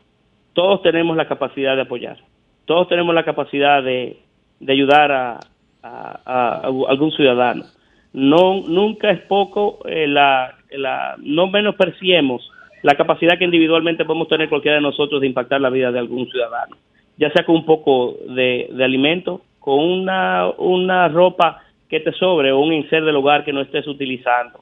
todos 0.52 0.82
tenemos 0.82 1.16
la 1.16 1.26
capacidad 1.26 1.74
de 1.74 1.82
apoyar, 1.82 2.18
todos 2.66 2.86
tenemos 2.88 3.14
la 3.14 3.24
capacidad 3.24 3.82
de, 3.82 4.18
ayudar 4.68 5.10
a, 5.10 5.40
algún 6.88 7.10
ciudadano. 7.12 7.64
No, 8.12 8.60
nunca 8.60 9.10
es 9.10 9.20
poco, 9.22 9.80
eh, 9.86 10.06
la, 10.06 10.54
la, 10.72 11.16
no 11.18 11.46
menospreciemos 11.46 12.48
la 12.82 12.94
capacidad 12.94 13.38
que 13.38 13.44
individualmente 13.44 14.04
podemos 14.04 14.28
tener 14.28 14.48
cualquiera 14.48 14.76
de 14.76 14.82
nosotros 14.82 15.20
de 15.20 15.26
impactar 15.26 15.60
la 15.60 15.70
vida 15.70 15.90
de 15.92 15.98
algún 15.98 16.28
ciudadano, 16.28 16.76
ya 17.20 17.30
sea 17.30 17.44
con 17.44 17.54
un 17.54 17.66
poco 17.66 18.16
de, 18.28 18.70
de 18.72 18.82
alimento, 18.82 19.42
con 19.58 19.78
una, 19.78 20.48
una 20.56 21.06
ropa 21.08 21.62
que 21.88 22.00
te 22.00 22.12
sobre 22.12 22.50
o 22.50 22.58
un 22.58 22.72
inser 22.72 23.04
del 23.04 23.16
hogar 23.16 23.44
que 23.44 23.52
no 23.52 23.60
estés 23.60 23.86
utilizando. 23.86 24.60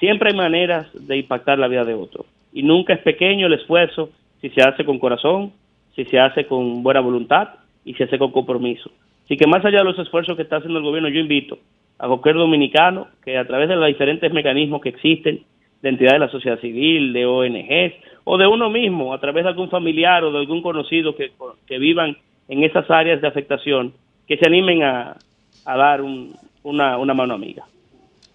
Siempre 0.00 0.30
hay 0.30 0.36
maneras 0.36 0.88
de 0.92 1.18
impactar 1.18 1.58
la 1.58 1.68
vida 1.68 1.84
de 1.84 1.94
otro. 1.94 2.26
Y 2.52 2.64
nunca 2.64 2.94
es 2.94 3.00
pequeño 3.00 3.46
el 3.46 3.52
esfuerzo 3.52 4.10
si 4.40 4.50
se 4.50 4.60
hace 4.60 4.84
con 4.84 4.98
corazón, 4.98 5.52
si 5.94 6.04
se 6.06 6.18
hace 6.18 6.46
con 6.46 6.82
buena 6.82 7.00
voluntad 7.00 7.50
y 7.84 7.94
se 7.94 8.04
hace 8.04 8.18
con 8.18 8.32
compromiso. 8.32 8.90
Así 9.24 9.36
que 9.36 9.46
más 9.46 9.64
allá 9.64 9.78
de 9.78 9.84
los 9.84 9.98
esfuerzos 9.98 10.36
que 10.36 10.42
está 10.42 10.56
haciendo 10.56 10.80
el 10.80 10.84
gobierno, 10.84 11.10
yo 11.10 11.20
invito 11.20 11.58
a 11.96 12.08
cualquier 12.08 12.34
dominicano 12.34 13.06
que 13.22 13.38
a 13.38 13.46
través 13.46 13.68
de 13.68 13.76
los 13.76 13.86
diferentes 13.86 14.32
mecanismos 14.32 14.80
que 14.80 14.88
existen, 14.88 15.44
de 15.80 15.88
entidades 15.88 16.18
de 16.18 16.26
la 16.26 16.32
sociedad 16.32 16.58
civil, 16.60 17.12
de 17.12 17.24
ONGs, 17.24 17.94
o 18.24 18.38
de 18.38 18.46
uno 18.46 18.70
mismo, 18.70 19.14
a 19.14 19.20
través 19.20 19.44
de 19.44 19.50
algún 19.50 19.70
familiar 19.70 20.24
o 20.24 20.32
de 20.32 20.38
algún 20.38 20.62
conocido 20.62 21.14
que, 21.16 21.32
que 21.66 21.78
vivan 21.78 22.16
en 22.48 22.64
esas 22.64 22.90
áreas 22.90 23.20
de 23.20 23.28
afectación, 23.28 23.92
que 24.26 24.36
se 24.36 24.46
animen 24.46 24.82
a, 24.82 25.16
dar 25.64 26.00
una, 26.02 26.98
una 26.98 27.14
mano 27.14 27.34
amiga. 27.34 27.64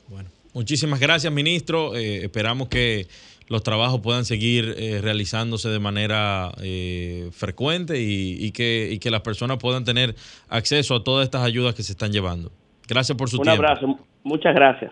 Bueno, 0.08 0.30
muchísimas 0.54 1.00
gracias, 1.00 1.32
ministro. 1.32 1.96
Eh, 1.96 2.24
esperamos 2.24 2.70
que 2.70 3.08
los 3.48 3.62
trabajos 3.62 4.02
puedan 4.02 4.26
seguir 4.26 4.74
eh, 4.78 5.00
realizándose 5.02 5.70
de 5.70 5.80
manera 5.80 6.52
eh, 6.64 7.30
frecuente 7.32 7.96
y, 8.00 8.52
que, 8.52 8.98
que 9.02 9.12
las 9.12 9.22
personas 9.22 9.58
puedan 9.58 9.84
tener 9.84 10.16
acceso 10.50 10.96
a 10.96 11.04
todas 11.04 11.26
estas 11.26 11.44
ayudas 11.44 11.76
que 11.76 11.84
se 11.84 11.92
están 11.92 12.12
llevando. 12.12 12.52
Gracias 12.88 13.18
por 13.18 13.30
su 13.30 13.38
tiempo. 13.40 13.60
Un 13.60 13.66
abrazo, 13.66 14.00
muchas 14.24 14.56
gracias. 14.56 14.92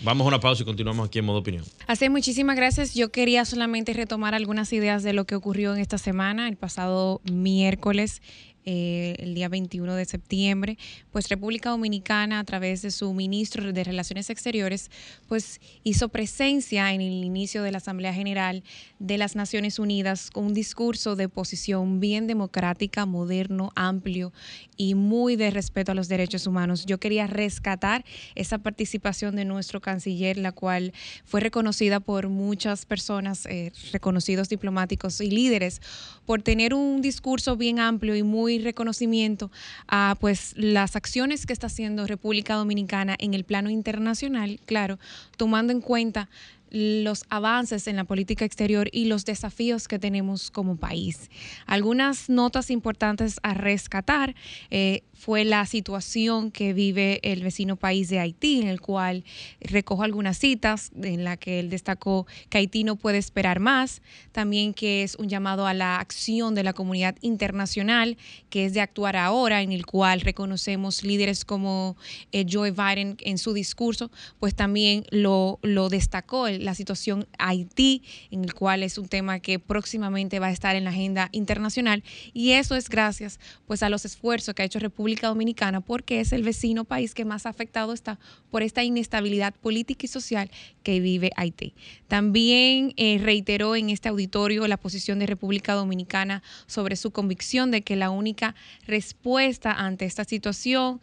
Vamos 0.00 0.24
a 0.24 0.28
una 0.28 0.40
pausa 0.40 0.62
y 0.62 0.66
continuamos 0.66 1.06
aquí 1.06 1.18
en 1.18 1.24
modo 1.24 1.38
opinión. 1.38 1.64
Así, 1.86 2.08
muchísimas 2.08 2.56
gracias. 2.56 2.94
Yo 2.94 3.10
quería 3.10 3.44
solamente 3.44 3.92
retomar 3.92 4.34
algunas 4.34 4.72
ideas 4.72 5.02
de 5.02 5.12
lo 5.12 5.24
que 5.24 5.34
ocurrió 5.34 5.74
en 5.74 5.80
esta 5.80 5.98
semana, 5.98 6.48
el 6.48 6.56
pasado 6.56 7.20
miércoles 7.30 8.22
eh, 8.70 9.16
el 9.20 9.32
día 9.32 9.48
21 9.48 9.94
de 9.94 10.04
septiembre, 10.04 10.76
pues 11.10 11.30
República 11.30 11.70
Dominicana 11.70 12.38
a 12.38 12.44
través 12.44 12.82
de 12.82 12.90
su 12.90 13.14
ministro 13.14 13.72
de 13.72 13.82
Relaciones 13.82 14.28
Exteriores, 14.28 14.90
pues 15.26 15.58
hizo 15.84 16.10
presencia 16.10 16.92
en 16.92 17.00
el 17.00 17.24
inicio 17.24 17.62
de 17.62 17.72
la 17.72 17.78
Asamblea 17.78 18.12
General 18.12 18.62
de 18.98 19.16
las 19.16 19.36
Naciones 19.36 19.78
Unidas 19.78 20.30
con 20.30 20.44
un 20.44 20.52
discurso 20.52 21.16
de 21.16 21.30
posición 21.30 21.98
bien 21.98 22.26
democrática, 22.26 23.06
moderno, 23.06 23.72
amplio 23.74 24.34
y 24.76 24.94
muy 24.94 25.36
de 25.36 25.50
respeto 25.50 25.92
a 25.92 25.94
los 25.94 26.08
derechos 26.08 26.46
humanos. 26.46 26.84
Yo 26.84 27.00
quería 27.00 27.26
rescatar 27.26 28.04
esa 28.34 28.58
participación 28.58 29.34
de 29.34 29.46
nuestro 29.46 29.80
canciller, 29.80 30.36
la 30.36 30.52
cual 30.52 30.92
fue 31.24 31.40
reconocida 31.40 32.00
por 32.00 32.28
muchas 32.28 32.84
personas, 32.84 33.46
eh, 33.46 33.72
reconocidos 33.92 34.50
diplomáticos 34.50 35.22
y 35.22 35.30
líderes, 35.30 35.80
por 36.26 36.42
tener 36.42 36.74
un 36.74 37.00
discurso 37.00 37.56
bien 37.56 37.78
amplio 37.78 38.14
y 38.14 38.22
muy 38.22 38.57
reconocimiento 38.64 39.50
a 39.86 40.16
pues 40.20 40.54
las 40.56 40.96
acciones 40.96 41.46
que 41.46 41.52
está 41.52 41.66
haciendo 41.68 42.06
República 42.06 42.54
Dominicana 42.54 43.16
en 43.18 43.34
el 43.34 43.44
plano 43.44 43.70
internacional, 43.70 44.60
claro, 44.66 44.98
tomando 45.36 45.72
en 45.72 45.80
cuenta 45.80 46.28
los 46.70 47.24
avances 47.28 47.86
en 47.86 47.96
la 47.96 48.04
política 48.04 48.44
exterior 48.44 48.88
y 48.92 49.06
los 49.06 49.24
desafíos 49.24 49.88
que 49.88 49.98
tenemos 49.98 50.50
como 50.50 50.76
país. 50.76 51.30
Algunas 51.66 52.28
notas 52.28 52.70
importantes 52.70 53.40
a 53.42 53.54
rescatar 53.54 54.34
eh, 54.70 55.02
fue 55.14 55.44
la 55.44 55.66
situación 55.66 56.50
que 56.52 56.72
vive 56.72 57.18
el 57.22 57.42
vecino 57.42 57.76
país 57.76 58.08
de 58.08 58.20
Haití, 58.20 58.60
en 58.60 58.68
el 58.68 58.80
cual 58.80 59.24
recojo 59.60 60.04
algunas 60.04 60.38
citas 60.38 60.92
en 61.02 61.24
la 61.24 61.36
que 61.36 61.58
él 61.58 61.70
destacó 61.70 62.26
que 62.48 62.58
Haití 62.58 62.84
no 62.84 62.96
puede 62.96 63.18
esperar 63.18 63.58
más, 63.58 64.00
también 64.32 64.74
que 64.74 65.02
es 65.02 65.16
un 65.16 65.28
llamado 65.28 65.66
a 65.66 65.74
la 65.74 65.98
acción 65.98 66.54
de 66.54 66.62
la 66.62 66.72
comunidad 66.72 67.16
internacional, 67.20 68.16
que 68.48 68.64
es 68.64 68.74
de 68.74 68.80
actuar 68.80 69.16
ahora, 69.16 69.62
en 69.62 69.72
el 69.72 69.86
cual 69.86 70.20
reconocemos 70.20 71.02
líderes 71.02 71.44
como 71.44 71.96
eh, 72.32 72.46
Joe 72.48 72.70
Biden 72.70 73.16
en 73.20 73.38
su 73.38 73.52
discurso, 73.52 74.10
pues 74.38 74.54
también 74.54 75.04
lo, 75.10 75.58
lo 75.62 75.88
destacó 75.88 76.46
la 76.58 76.74
situación 76.74 77.26
Haití, 77.38 78.02
en 78.30 78.44
el 78.44 78.54
cual 78.54 78.82
es 78.82 78.98
un 78.98 79.08
tema 79.08 79.40
que 79.40 79.58
próximamente 79.58 80.38
va 80.38 80.48
a 80.48 80.52
estar 80.52 80.76
en 80.76 80.84
la 80.84 80.90
agenda 80.90 81.28
internacional, 81.32 82.02
y 82.32 82.52
eso 82.52 82.76
es 82.76 82.88
gracias 82.88 83.40
pues 83.66 83.82
a 83.82 83.88
los 83.88 84.04
esfuerzos 84.04 84.54
que 84.54 84.62
ha 84.62 84.64
hecho 84.64 84.78
República 84.78 85.28
Dominicana 85.28 85.80
porque 85.80 86.20
es 86.20 86.32
el 86.32 86.42
vecino 86.42 86.84
país 86.84 87.14
que 87.14 87.24
más 87.24 87.46
afectado 87.46 87.92
está 87.92 88.18
por 88.50 88.62
esta 88.62 88.82
inestabilidad 88.84 89.54
política 89.54 90.06
y 90.06 90.08
social 90.08 90.50
que 90.82 91.00
vive 91.00 91.30
Haití. 91.36 91.74
También 92.08 92.92
eh, 92.96 93.18
reiteró 93.22 93.76
en 93.76 93.90
este 93.90 94.08
auditorio 94.08 94.66
la 94.66 94.76
posición 94.76 95.18
de 95.18 95.26
República 95.26 95.74
Dominicana 95.74 96.42
sobre 96.66 96.96
su 96.96 97.10
convicción 97.10 97.70
de 97.70 97.82
que 97.82 97.96
la 97.96 98.10
única 98.10 98.54
respuesta 98.86 99.72
ante 99.72 100.04
esta 100.04 100.24
situación 100.24 101.00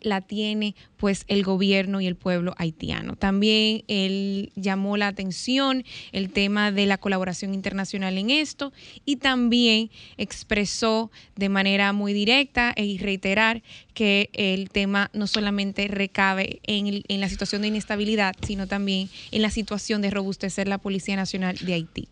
la 0.00 0.20
tiene 0.20 0.74
pues 0.96 1.24
el 1.28 1.44
gobierno 1.44 2.00
y 2.00 2.06
el 2.06 2.16
pueblo 2.16 2.54
haitiano. 2.58 3.16
También 3.16 3.84
él 3.88 4.52
llamó 4.56 4.96
la 4.96 5.08
atención 5.08 5.84
el 6.12 6.30
tema 6.30 6.72
de 6.72 6.86
la 6.86 6.98
colaboración 6.98 7.54
internacional 7.54 8.18
en 8.18 8.30
esto 8.30 8.72
y 9.04 9.16
también 9.16 9.90
expresó 10.16 11.10
de 11.36 11.48
manera 11.48 11.92
muy 11.92 12.12
directa 12.12 12.72
e 12.76 12.96
reiterar 13.00 13.62
que 13.98 14.30
el 14.32 14.70
tema 14.70 15.10
no 15.12 15.26
solamente 15.26 15.88
recabe 15.88 16.60
en, 16.62 17.02
en 17.08 17.20
la 17.20 17.28
situación 17.28 17.62
de 17.62 17.68
inestabilidad, 17.68 18.36
sino 18.46 18.68
también 18.68 19.10
en 19.32 19.42
la 19.42 19.50
situación 19.50 20.02
de 20.02 20.10
robustecer 20.10 20.68
la 20.68 20.78
Policía 20.78 21.16
Nacional 21.16 21.56
de 21.56 21.74
Haití. 21.74 22.08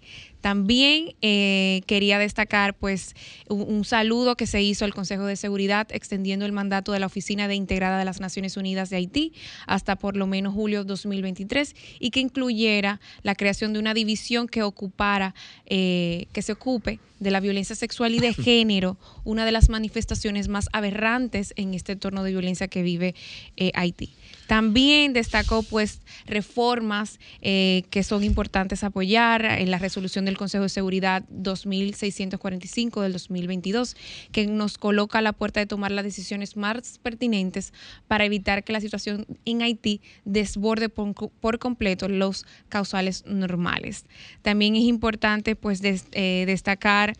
También 0.46 1.16
eh, 1.22 1.82
quería 1.86 2.20
destacar 2.20 2.74
pues 2.74 3.16
un, 3.48 3.84
saludo 3.84 4.36
que 4.36 4.46
se 4.46 4.62
hizo 4.62 4.84
al 4.84 4.94
Consejo 4.94 5.26
de 5.26 5.34
Seguridad 5.34 5.88
extendiendo 5.90 6.46
el 6.46 6.52
mandato 6.52 6.92
de 6.92 7.00
la 7.00 7.06
Oficina 7.06 7.48
de 7.48 7.56
Integrada 7.56 7.98
de 7.98 8.04
las 8.04 8.20
Naciones 8.20 8.56
Unidas 8.56 8.88
de 8.88 8.96
Haití 8.96 9.32
hasta 9.66 9.96
por 9.96 10.16
lo 10.16 10.28
menos 10.28 10.54
julio 10.54 10.84
2023 10.84 11.74
y 11.98 12.10
que 12.10 12.20
incluyera 12.20 13.00
la 13.22 13.34
creación 13.34 13.72
de 13.72 13.80
una 13.80 13.92
división 13.92 14.46
que 14.46 14.62
ocupara, 14.62 15.34
eh, 15.66 16.26
que 16.32 16.42
se 16.42 16.52
ocupe 16.52 17.00
de 17.18 17.30
la 17.30 17.40
violencia 17.40 17.74
sexual 17.74 18.14
y 18.14 18.20
de 18.20 18.34
género, 18.34 18.98
una 19.24 19.44
de 19.44 19.52
las 19.52 19.68
manifestaciones 19.68 20.48
más 20.48 20.68
aberrantes 20.72 21.52
en 21.56 21.74
este 21.74 21.92
entorno 21.92 22.22
de 22.22 22.30
violencia 22.30 22.68
que 22.68 22.82
vive 22.82 23.14
eh, 23.56 23.72
Haití. 23.74 24.12
También 24.46 25.12
destacó 25.12 25.62
pues 25.62 26.00
reformas 26.26 27.18
eh, 27.42 27.84
que 27.90 28.02
son 28.02 28.24
importantes 28.24 28.84
apoyar 28.84 29.44
en 29.44 29.70
la 29.70 29.78
resolución 29.78 30.24
del 30.24 30.36
Consejo 30.36 30.62
de 30.62 30.68
Seguridad 30.68 31.24
2645 31.28 33.02
del 33.02 33.12
2022, 33.12 33.96
que 34.32 34.46
nos 34.46 34.78
coloca 34.78 35.18
a 35.18 35.22
la 35.22 35.32
puerta 35.32 35.60
de 35.60 35.66
tomar 35.66 35.90
las 35.90 36.04
decisiones 36.04 36.56
más 36.56 36.98
pertinentes 36.98 37.72
para 38.06 38.24
evitar 38.24 38.64
que 38.64 38.72
la 38.72 38.80
situación 38.80 39.26
en 39.44 39.62
Haití 39.62 40.00
desborde 40.24 40.88
por, 40.88 41.58
completo 41.58 42.08
los 42.08 42.44
causales 42.68 43.24
normales. 43.26 44.04
También 44.42 44.76
es 44.76 44.84
importante 44.84 45.56
pues 45.56 45.80
eh, 45.84 46.44
destacar 46.46 47.14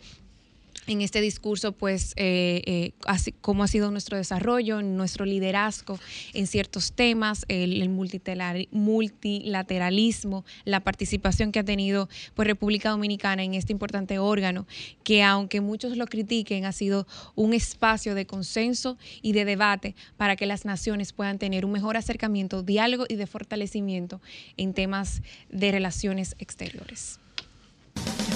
en 0.87 1.01
este 1.01 1.21
discurso, 1.21 1.73
pues, 1.73 2.13
eh, 2.15 2.63
eh, 2.65 2.93
cómo 3.41 3.63
ha 3.63 3.67
sido 3.67 3.91
nuestro 3.91 4.17
desarrollo, 4.17 4.81
nuestro 4.81 5.25
liderazgo 5.25 5.99
en 6.33 6.47
ciertos 6.47 6.93
temas, 6.93 7.45
el, 7.49 7.87
multilateralismo, 7.89 10.45
la 10.65 10.79
participación 10.79 11.51
que 11.51 11.59
ha 11.59 11.63
tenido 11.63 12.09
pues, 12.33 12.47
República 12.47 12.89
Dominicana 12.89 13.43
en 13.43 13.53
este 13.53 13.73
importante 13.73 14.17
órgano, 14.19 14.65
que 15.03 15.23
aunque 15.23 15.61
muchos 15.61 15.97
lo 15.97 16.07
critiquen, 16.07 16.65
ha 16.65 16.71
sido 16.71 17.05
un 17.35 17.53
espacio 17.53 18.15
de 18.15 18.25
consenso 18.25 18.97
y 19.21 19.33
de 19.33 19.45
debate 19.45 19.95
para 20.15 20.35
que 20.35 20.45
las 20.45 20.65
naciones 20.65 21.13
puedan 21.13 21.37
tener 21.37 21.65
un 21.65 21.71
mejor 21.71 21.97
acercamiento, 21.97 22.63
diálogo 22.63 23.05
y 23.07 23.15
de 23.15 23.27
fortalecimiento 23.27 24.21
en 24.55 24.73
temas 24.73 25.21
de 25.49 25.71
relaciones 25.71 26.35
exteriores. 26.39 27.19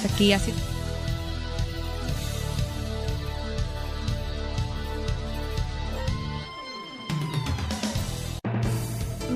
Aquí 0.03 0.33
ha. 0.33 0.41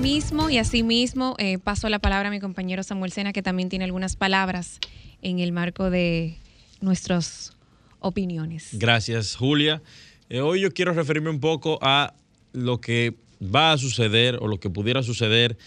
Mismo 0.06 0.50
y 0.50 0.58
así 0.58 0.84
mismo 0.84 1.34
eh, 1.38 1.58
paso 1.58 1.88
la 1.88 1.98
palabra 1.98 2.28
a 2.28 2.30
mi 2.30 2.38
compañero 2.38 2.84
Samuel 2.84 3.10
Sena, 3.10 3.32
que 3.32 3.42
también 3.42 3.68
tiene 3.68 3.84
algunas 3.84 4.14
palabras 4.14 4.78
en 5.20 5.40
el 5.40 5.50
marco 5.50 5.90
de 5.90 6.36
nuestras 6.80 7.56
opiniones. 7.98 8.68
Gracias, 8.74 9.34
Julia. 9.34 9.82
Eh, 10.28 10.38
hoy 10.38 10.60
yo 10.60 10.70
quiero 10.70 10.92
referirme 10.92 11.30
un 11.30 11.40
poco 11.40 11.80
a 11.82 12.14
lo 12.52 12.80
que 12.80 13.16
va 13.42 13.72
a 13.72 13.78
suceder 13.78 14.38
o 14.40 14.46
lo 14.46 14.60
que 14.60 14.70
pudiera 14.70 15.02
suceder 15.02 15.58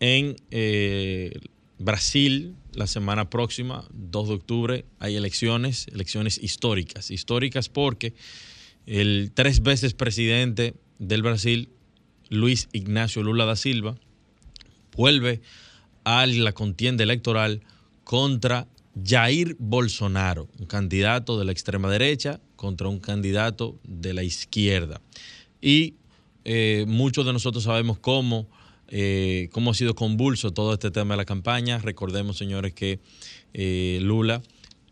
en 0.00 0.34
eh, 0.50 1.38
Brasil 1.78 2.56
la 2.72 2.88
semana 2.88 3.30
próxima, 3.30 3.86
2 3.92 4.28
de 4.28 4.34
octubre, 4.34 4.84
hay 4.98 5.14
elecciones, 5.14 5.86
elecciones 5.92 6.42
históricas. 6.42 7.12
Históricas 7.12 7.68
porque 7.68 8.14
el 8.86 9.30
tres 9.32 9.62
veces 9.62 9.94
presidente 9.94 10.74
del 10.98 11.22
Brasil, 11.22 11.68
Luis 12.28 12.68
Ignacio 12.72 13.22
Lula 13.22 13.44
da 13.44 13.56
Silva, 13.56 13.96
vuelve 14.96 15.40
a 16.04 16.26
la 16.26 16.52
contienda 16.52 17.04
electoral 17.04 17.62
contra 18.04 18.66
Jair 19.04 19.56
Bolsonaro, 19.58 20.48
un 20.58 20.66
candidato 20.66 21.38
de 21.38 21.44
la 21.44 21.52
extrema 21.52 21.90
derecha 21.90 22.40
contra 22.56 22.88
un 22.88 22.98
candidato 22.98 23.78
de 23.84 24.14
la 24.14 24.22
izquierda. 24.22 25.00
Y 25.60 25.94
eh, 26.44 26.84
muchos 26.88 27.26
de 27.26 27.32
nosotros 27.32 27.64
sabemos 27.64 27.98
cómo, 27.98 28.48
eh, 28.88 29.48
cómo 29.52 29.70
ha 29.70 29.74
sido 29.74 29.94
convulso 29.94 30.52
todo 30.52 30.72
este 30.72 30.90
tema 30.90 31.14
de 31.14 31.18
la 31.18 31.24
campaña. 31.24 31.78
Recordemos, 31.78 32.38
señores, 32.38 32.72
que 32.72 33.00
eh, 33.54 33.98
Lula 34.02 34.42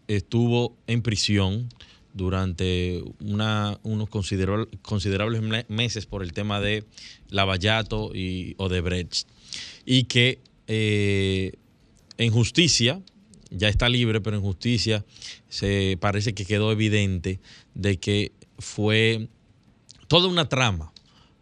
estuvo 0.07 0.77
en 0.87 1.03
prisión 1.03 1.69
durante 2.17 3.05
unos 3.21 4.09
considerables 4.09 5.69
meses 5.69 6.07
por 6.07 6.23
el 6.23 6.33
tema 6.33 6.61
de 6.61 6.85
Lavallato 7.29 8.13
y 8.15 8.55
Odebrecht. 8.57 9.29
Y 9.85 10.05
que 10.05 10.41
en 10.67 12.33
justicia, 12.33 13.01
ya 13.51 13.69
está 13.69 13.89
libre, 13.89 14.21
pero 14.21 14.37
en 14.37 14.43
justicia 14.43 15.05
se 15.49 15.99
parece 16.01 16.35
que 16.35 16.47
quedó 16.47 16.73
evidente 16.73 17.39
de 17.75 17.99
que 17.99 18.33
fue 18.59 19.29
toda 20.09 20.29
una 20.29 20.49
trama 20.49 20.93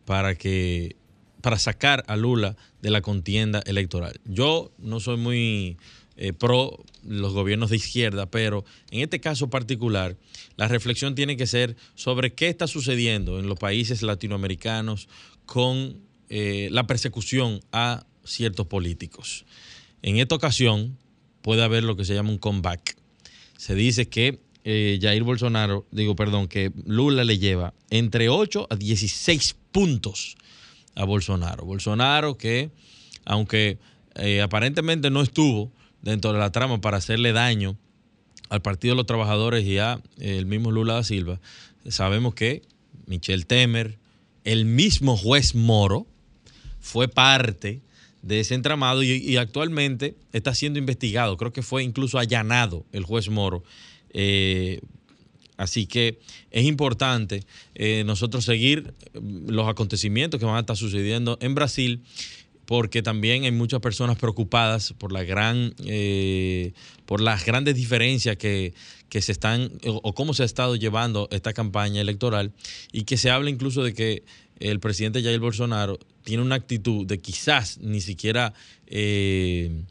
para 0.04 0.34
que 0.34 0.96
para 1.40 1.58
sacar 1.58 2.04
a 2.08 2.16
Lula 2.16 2.56
de 2.80 2.90
la 2.90 3.02
contienda 3.02 3.62
electoral. 3.66 4.18
Yo 4.24 4.72
no 4.78 4.98
soy 4.98 5.18
muy 5.18 5.76
eh, 6.16 6.32
pro 6.32 6.84
los 7.02 7.32
gobiernos 7.32 7.70
de 7.70 7.76
izquierda, 7.76 8.26
pero 8.26 8.64
en 8.90 9.00
este 9.00 9.20
caso 9.20 9.50
particular, 9.50 10.16
la 10.56 10.68
reflexión 10.68 11.16
tiene 11.16 11.36
que 11.36 11.48
ser 11.48 11.76
sobre 11.96 12.34
qué 12.34 12.48
está 12.48 12.68
sucediendo 12.68 13.40
en 13.40 13.48
los 13.48 13.58
países 13.58 14.00
latinoamericanos 14.02 15.08
con 15.44 15.98
eh, 16.28 16.68
la 16.70 16.86
persecución 16.86 17.60
a 17.72 18.06
ciertos 18.24 18.68
políticos. 18.68 19.44
En 20.02 20.18
esta 20.18 20.36
ocasión, 20.36 20.96
puede 21.42 21.64
haber 21.64 21.82
lo 21.82 21.96
que 21.96 22.04
se 22.04 22.14
llama 22.14 22.30
un 22.30 22.38
comeback. 22.38 22.96
Se 23.56 23.74
dice 23.74 24.08
que 24.08 24.38
eh, 24.62 25.00
Jair 25.02 25.24
Bolsonaro, 25.24 25.84
digo, 25.90 26.14
perdón, 26.14 26.46
que 26.46 26.70
Lula 26.86 27.24
le 27.24 27.38
lleva 27.38 27.74
entre 27.90 28.28
8 28.28 28.68
a 28.70 28.76
16 28.76 29.56
puntos 29.72 30.36
a 30.94 31.04
Bolsonaro. 31.04 31.64
Bolsonaro 31.64 32.38
que, 32.38 32.70
aunque 33.24 33.78
aparentemente 34.40 35.10
no 35.10 35.22
estuvo 35.22 35.72
dentro 36.04 36.32
de 36.32 36.38
la 36.38 36.52
trama 36.52 36.80
para 36.80 36.98
hacerle 36.98 37.32
daño 37.32 37.76
al 38.50 38.60
Partido 38.60 38.92
de 38.92 38.98
los 38.98 39.06
Trabajadores 39.06 39.64
y 39.64 39.78
a 39.78 40.00
eh, 40.18 40.36
el 40.36 40.46
mismo 40.46 40.70
Lula 40.70 40.94
da 40.94 41.02
Silva, 41.02 41.40
sabemos 41.88 42.34
que 42.34 42.62
Michel 43.06 43.46
Temer, 43.46 43.98
el 44.44 44.66
mismo 44.66 45.16
juez 45.16 45.54
Moro, 45.54 46.06
fue 46.80 47.08
parte 47.08 47.80
de 48.20 48.40
ese 48.40 48.54
entramado 48.54 49.02
y, 49.02 49.36
actualmente 49.36 50.14
está 50.32 50.54
siendo 50.54 50.78
investigado. 50.78 51.36
Creo 51.36 51.52
que 51.52 51.62
fue 51.62 51.82
incluso 51.82 52.18
allanado 52.18 52.84
el 52.92 53.04
juez 53.04 53.28
Moro. 53.30 53.64
Eh, 54.10 54.80
así 55.56 55.86
que 55.86 56.20
es 56.50 56.64
importante 56.64 57.44
eh, 57.74 58.02
nosotros 58.04 58.44
seguir 58.44 58.94
los 59.14 59.68
acontecimientos 59.68 60.38
que 60.38 60.46
van 60.46 60.56
a 60.56 60.60
estar 60.60 60.76
sucediendo 60.76 61.38
en 61.40 61.54
Brasil 61.54 62.02
porque 62.66 63.02
también 63.02 63.44
hay 63.44 63.52
muchas 63.52 63.80
personas 63.80 64.16
preocupadas 64.16 64.94
por 64.98 65.12
la 65.12 65.22
gran 65.24 65.74
eh, 65.84 66.72
por 67.06 67.20
las 67.20 67.44
grandes 67.44 67.74
diferencias 67.74 68.36
que, 68.36 68.74
que 69.08 69.20
se 69.22 69.32
están 69.32 69.70
o, 69.86 70.14
cómo 70.14 70.34
se 70.34 70.42
ha 70.42 70.46
estado 70.46 70.76
llevando 70.76 71.28
esta 71.30 71.52
campaña 71.52 72.00
electoral 72.00 72.52
y 72.92 73.04
que 73.04 73.16
se 73.16 73.30
habla 73.30 73.50
incluso 73.50 73.82
de 73.82 73.94
que 73.94 74.24
el 74.60 74.80
presidente 74.80 75.22
Jair 75.22 75.40
Bolsonaro 75.40 75.98
tiene 76.22 76.42
una 76.42 76.54
actitud 76.54 77.06
de 77.06 77.20
quizás 77.20 77.78
ni 77.78 78.00
siquiera 78.00 78.54
eh, 78.86 79.82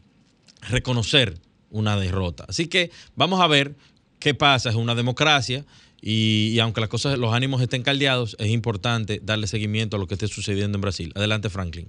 reconocer 0.68 1.38
una 1.70 1.96
derrota. 1.96 2.44
Así 2.48 2.66
que 2.66 2.90
vamos 3.14 3.40
a 3.40 3.46
ver 3.46 3.76
qué 4.18 4.34
pasa. 4.34 4.70
Es 4.70 4.76
una 4.76 4.94
democracia 4.94 5.64
y, 6.00 6.50
y, 6.52 6.60
aunque 6.60 6.80
las 6.80 6.90
cosas, 6.90 7.18
los 7.18 7.32
ánimos 7.32 7.62
estén 7.62 7.82
caldeados, 7.82 8.36
es 8.38 8.48
importante 8.48 9.20
darle 9.22 9.46
seguimiento 9.46 9.96
a 9.96 10.00
lo 10.00 10.06
que 10.06 10.14
esté 10.14 10.28
sucediendo 10.28 10.76
en 10.76 10.82
Brasil. 10.82 11.12
Adelante, 11.14 11.50
Franklin. 11.50 11.88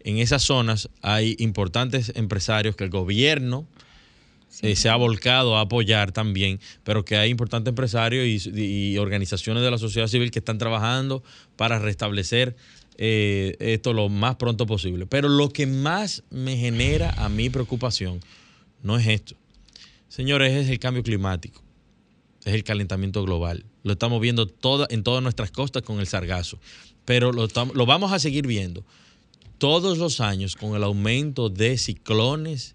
en 0.00 0.18
esas 0.18 0.42
zonas 0.42 0.88
hay 1.02 1.36
importantes 1.38 2.12
empresarios 2.14 2.74
que 2.74 2.84
el 2.84 2.90
gobierno 2.90 3.66
eh, 4.62 4.76
se 4.76 4.88
ha 4.88 4.96
volcado 4.96 5.56
a 5.56 5.62
apoyar 5.62 6.10
también, 6.10 6.58
pero 6.84 7.04
que 7.04 7.16
hay 7.16 7.30
importantes 7.30 7.70
empresarios 7.70 8.26
y 8.46 8.96
organizaciones 8.96 9.62
de 9.62 9.70
la 9.70 9.78
sociedad 9.78 10.08
civil 10.08 10.30
que 10.30 10.38
están 10.38 10.58
trabajando 10.58 11.22
para 11.56 11.78
restablecer 11.78 12.56
eh, 12.98 13.56
esto 13.60 13.92
lo 13.92 14.08
más 14.08 14.36
pronto 14.36 14.66
posible. 14.66 15.06
Pero 15.06 15.28
lo 15.28 15.50
que 15.50 15.66
más 15.66 16.24
me 16.30 16.56
genera 16.56 17.10
a 17.16 17.28
mi 17.28 17.48
preocupación 17.48 18.20
no 18.82 18.98
es 18.98 19.06
esto. 19.06 19.36
Señores, 20.08 20.52
es 20.52 20.68
el 20.68 20.78
cambio 20.78 21.02
climático, 21.02 21.62
es 22.44 22.54
el 22.54 22.64
calentamiento 22.64 23.22
global. 23.22 23.64
Lo 23.84 23.92
estamos 23.92 24.20
viendo 24.20 24.46
toda, 24.46 24.86
en 24.90 25.02
todas 25.02 25.22
nuestras 25.22 25.50
costas 25.50 25.82
con 25.82 26.00
el 26.00 26.06
sargazo, 26.06 26.58
pero 27.04 27.32
lo, 27.32 27.46
lo 27.74 27.86
vamos 27.86 28.12
a 28.12 28.18
seguir 28.18 28.46
viendo. 28.46 28.84
todos 29.58 29.98
los 29.98 30.20
años 30.20 30.56
con 30.56 30.74
el 30.76 30.84
aumento 30.84 31.50
de 31.50 31.76
ciclones 31.78 32.74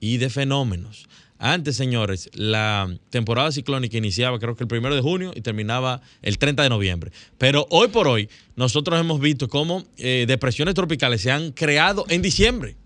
y 0.00 0.16
de 0.16 0.30
fenómenos. 0.30 1.08
Antes, 1.44 1.76
señores, 1.76 2.30
la 2.34 2.88
temporada 3.10 3.50
ciclónica 3.50 3.98
iniciaba 3.98 4.38
creo 4.38 4.54
que 4.54 4.62
el 4.62 4.68
primero 4.68 4.94
de 4.94 5.00
junio 5.00 5.32
y 5.34 5.40
terminaba 5.40 6.00
el 6.22 6.38
30 6.38 6.62
de 6.62 6.68
noviembre. 6.68 7.10
Pero 7.36 7.66
hoy 7.70 7.88
por 7.88 8.06
hoy 8.06 8.28
nosotros 8.54 9.00
hemos 9.00 9.18
visto 9.18 9.48
cómo 9.48 9.82
eh, 9.96 10.24
depresiones 10.28 10.76
tropicales 10.76 11.20
se 11.20 11.32
han 11.32 11.50
creado 11.50 12.04
en 12.08 12.22
diciembre. 12.22 12.76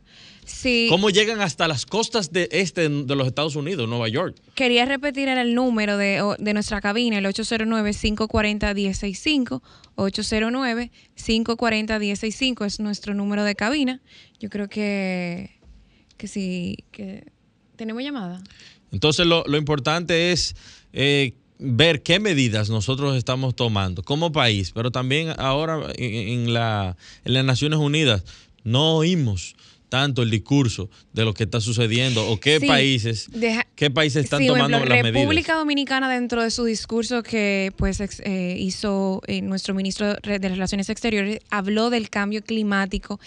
Sí. 0.47 0.87
¿Cómo 0.89 1.11
llegan 1.11 1.43
hasta 1.43 1.69
las 1.69 1.85
costas 1.85 2.33
de 2.33 2.49
este 2.51 2.89
de 2.89 3.15
los 3.15 3.27
Estados 3.27 3.57
Unidos, 3.57 3.87
Nueva 3.91 4.09
York? 4.09 4.35
Quería 4.55 4.87
repetir 4.87 5.29
el 5.29 5.55
número 5.55 5.99
de, 5.99 6.23
de 6.39 6.55
nuestra 6.55 6.81
cabina, 6.81 7.19
el 7.19 7.27
809-540-165. 7.27 9.61
809-540-165 9.97 12.65
es 12.65 12.81
nuestro 12.81 13.13
número 13.13 13.45
de 13.45 13.55
cabina. 13.55 14.01
Yo 14.41 14.49
creo 14.49 14.71
que, 14.71 15.61
que 16.17 16.27
sí, 16.27 16.79
que 16.91 17.36
¿Tenemos 17.77 18.03
llamada? 18.03 18.43
Entonces 18.93 19.27
lo, 19.27 19.45
importante 19.57 20.33
es 20.33 20.57
eh, 20.93 21.35
ver 21.59 22.03
qué 22.03 22.21
medidas 22.21 22.71
nosotros 22.71 23.17
estamos 23.17 23.55
tomando 23.55 24.03
como 24.03 24.33
país, 24.33 24.73
pero 24.73 24.91
también 24.91 25.35
ahora 25.39 25.93
en, 25.97 26.53
la, 26.53 26.97
en 27.25 27.35
las 27.35 27.45
Naciones 27.45 27.79
Unidas 27.79 28.25
no 28.65 28.97
oímos 28.97 29.55
tanto 29.97 30.21
el 30.23 30.31
discurso 30.31 30.91
de 31.15 31.25
lo 31.25 31.33
que 31.33 31.45
está 31.45 31.59
sucediendo 31.59 32.29
o 32.29 32.39
qué 32.39 32.61
países 32.61 33.31
qué 33.75 33.91
países 33.91 34.25
están 34.25 34.47
tomando 34.47 34.79
las 34.81 34.89
medidas. 34.89 35.15
República 35.15 35.55
Dominicana 35.55 36.13
dentro 36.13 36.43
de 36.43 36.51
su 36.51 36.65
discurso 36.65 37.23
que 37.23 37.73
pues 37.77 37.99
eh, 38.01 38.57
hizo 38.59 39.23
eh, 39.27 39.41
nuestro 39.41 39.73
ministro 39.73 40.15
de 40.17 40.39
Relaciones 40.39 40.91
Exteriores 40.91 41.41
habló 41.49 41.89
del 41.89 42.11
cambio 42.11 42.43
climático. 42.45 43.19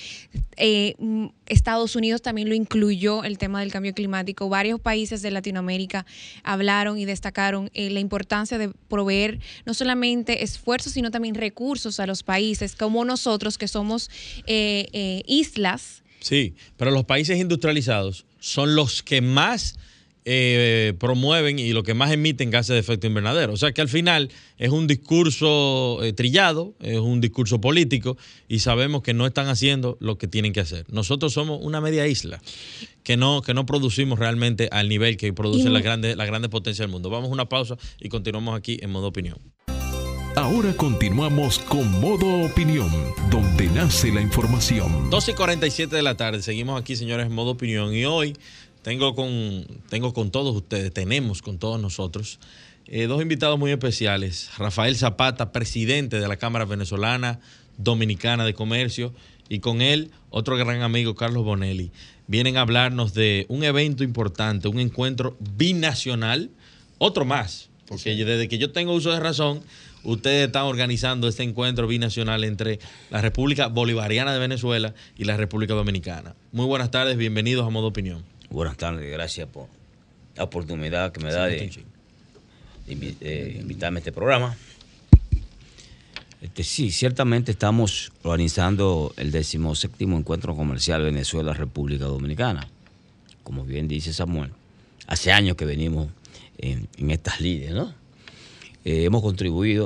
Eh, 0.57 0.93
mm, 0.99 1.25
Estados 1.47 1.95
Unidos 1.95 2.21
también 2.21 2.49
lo 2.49 2.53
incluyó 2.53 3.23
el 3.23 3.39
tema 3.39 3.61
del 3.61 3.71
cambio 3.71 3.95
climático. 3.95 4.47
Varios 4.47 4.79
países 4.79 5.23
de 5.23 5.31
Latinoamérica 5.31 6.05
hablaron 6.43 6.99
y 6.99 7.05
destacaron 7.05 7.71
la 7.73 7.99
importancia 7.99 8.59
de 8.59 8.69
proveer 8.89 9.39
no 9.65 9.73
solamente 9.73 10.43
esfuerzos 10.43 10.93
sino 10.93 11.09
también 11.09 11.33
recursos 11.33 11.99
a 11.99 12.05
los 12.05 12.21
países 12.21 12.75
como 12.75 13.05
nosotros 13.05 13.57
que 13.57 13.67
somos 13.67 14.11
islas 14.45 16.03
Sí, 16.19 16.55
pero 16.77 16.91
los 16.91 17.05
países 17.05 17.39
industrializados 17.39 18.25
son 18.39 18.75
los 18.75 19.03
que 19.03 19.21
más 19.21 19.77
eh, 20.25 20.93
promueven 20.99 21.57
y 21.59 21.71
los 21.71 21.83
que 21.83 21.93
más 21.93 22.11
emiten 22.11 22.51
gases 22.51 22.73
de 22.73 22.79
efecto 22.79 23.07
invernadero. 23.07 23.53
O 23.53 23.57
sea 23.57 23.71
que 23.71 23.81
al 23.81 23.89
final 23.89 24.29
es 24.57 24.69
un 24.69 24.85
discurso 24.85 26.03
eh, 26.03 26.13
trillado, 26.13 26.75
es 26.81 26.99
un 26.99 27.21
discurso 27.21 27.61
político 27.61 28.17
y 28.47 28.59
sabemos 28.59 29.01
que 29.01 29.13
no 29.13 29.25
están 29.25 29.47
haciendo 29.47 29.97
lo 29.99 30.17
que 30.17 30.27
tienen 30.27 30.53
que 30.53 30.59
hacer. 30.59 30.85
Nosotros 30.89 31.33
somos 31.33 31.59
una 31.63 31.81
media 31.81 32.05
isla 32.05 32.41
que 33.03 33.17
no, 33.17 33.41
que 33.41 33.53
no 33.53 33.65
producimos 33.65 34.19
realmente 34.19 34.67
al 34.71 34.89
nivel 34.89 35.17
que 35.17 35.33
producen 35.33 35.73
las 35.73 35.81
grandes, 35.83 36.15
las 36.15 36.27
grandes 36.27 36.51
potencias 36.51 36.85
del 36.85 36.91
mundo. 36.91 37.09
Vamos 37.09 37.29
a 37.29 37.33
una 37.33 37.49
pausa 37.49 37.77
y 37.99 38.09
continuamos 38.09 38.55
aquí 38.55 38.77
en 38.81 38.91
modo 38.91 39.07
opinión. 39.07 39.39
Ahora 40.35 40.73
continuamos 40.75 41.59
con 41.59 41.99
Modo 41.99 42.45
Opinión, 42.45 42.89
donde 43.29 43.67
nace 43.67 44.11
la 44.11 44.21
información. 44.21 45.09
12 45.09 45.31
y 45.31 45.33
47 45.33 45.95
de 45.95 46.01
la 46.01 46.15
tarde, 46.15 46.41
seguimos 46.41 46.79
aquí, 46.79 46.95
señores, 46.95 47.25
en 47.25 47.33
Modo 47.33 47.51
Opinión. 47.51 47.93
Y 47.93 48.05
hoy 48.05 48.37
tengo 48.81 49.15
con, 49.15 49.65
tengo 49.89 50.13
con 50.13 50.31
todos 50.31 50.55
ustedes, 50.55 50.93
tenemos 50.93 51.41
con 51.41 51.57
todos 51.57 51.81
nosotros, 51.81 52.39
eh, 52.85 53.07
dos 53.07 53.21
invitados 53.21 53.59
muy 53.59 53.71
especiales. 53.71 54.49
Rafael 54.57 54.95
Zapata, 54.95 55.51
presidente 55.51 56.19
de 56.19 56.27
la 56.27 56.37
Cámara 56.37 56.65
Venezolana 56.65 57.39
Dominicana 57.77 58.45
de 58.45 58.53
Comercio, 58.53 59.13
y 59.49 59.59
con 59.59 59.81
él 59.81 60.11
otro 60.29 60.55
gran 60.55 60.83
amigo, 60.83 61.15
Carlos 61.15 61.43
Bonelli. 61.43 61.91
Vienen 62.27 62.57
a 62.57 62.61
hablarnos 62.61 63.13
de 63.13 63.47
un 63.49 63.63
evento 63.63 64.03
importante, 64.03 64.67
un 64.67 64.79
encuentro 64.79 65.35
binacional, 65.57 66.51
otro 66.99 67.25
más, 67.25 67.69
porque 67.87 68.13
desde 68.15 68.47
que 68.47 68.59
yo 68.59 68.71
tengo 68.71 68.93
uso 68.93 69.11
de 69.11 69.19
razón, 69.19 69.61
ustedes 70.03 70.47
están 70.47 70.63
organizando 70.63 71.27
este 71.27 71.43
encuentro 71.43 71.87
binacional 71.87 72.43
entre 72.43 72.79
la 73.09 73.21
República 73.21 73.67
Bolivariana 73.67 74.33
de 74.33 74.39
Venezuela 74.39 74.93
y 75.17 75.25
la 75.25 75.37
República 75.37 75.73
Dominicana. 75.73 76.35
Muy 76.51 76.65
buenas 76.65 76.91
tardes, 76.91 77.17
bienvenidos 77.17 77.65
a 77.65 77.69
Modo 77.69 77.87
Opinión. 77.87 78.23
Buenas 78.49 78.77
tardes, 78.77 79.11
gracias 79.11 79.47
por 79.47 79.67
la 80.35 80.43
oportunidad 80.43 81.11
que 81.11 81.23
me 81.23 81.31
da 81.31 81.45
de, 81.45 81.71
invitarme 82.87 83.97
a 83.97 83.99
este 83.99 84.11
programa. 84.11 84.55
Este, 86.41 86.63
sí, 86.63 86.91
ciertamente 86.91 87.51
estamos 87.51 88.13
organizando 88.23 89.13
el 89.17 89.31
decimoséptimo 89.31 90.17
encuentro 90.17 90.55
comercial 90.55 91.03
Venezuela-República 91.03 92.05
Dominicana. 92.05 92.67
Como 93.43 93.65
bien 93.65 93.87
dice 93.87 94.13
Samuel, 94.13 94.51
hace 95.05 95.31
años 95.33 95.57
que 95.57 95.65
venimos 95.65 96.07
en, 96.57 96.87
en 96.97 97.11
estas 97.11 97.41
líneas, 97.41 97.73
¿no? 97.73 97.98
Eh, 98.85 99.03
hemos 99.03 99.21
contribuido 99.21 99.83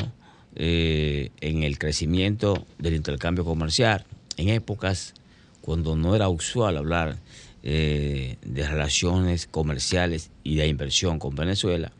eh, 0.55 1.31
en 1.41 1.63
el 1.63 1.79
crecimiento 1.79 2.65
del 2.77 2.93
intercambio 2.93 3.43
comercial 3.43 4.05
en 4.37 4.49
épocas 4.49 5.15
cuando 5.61 5.95
no 5.95 6.15
era 6.15 6.29
usual 6.29 6.77
hablar 6.77 7.17
eh, 7.63 8.37
de 8.45 8.67
relaciones 8.67 9.47
comerciales 9.47 10.29
y 10.43 10.55
de 10.55 10.67
inversión 10.67 11.17
con 11.17 11.35
Venezuela. 11.35 11.91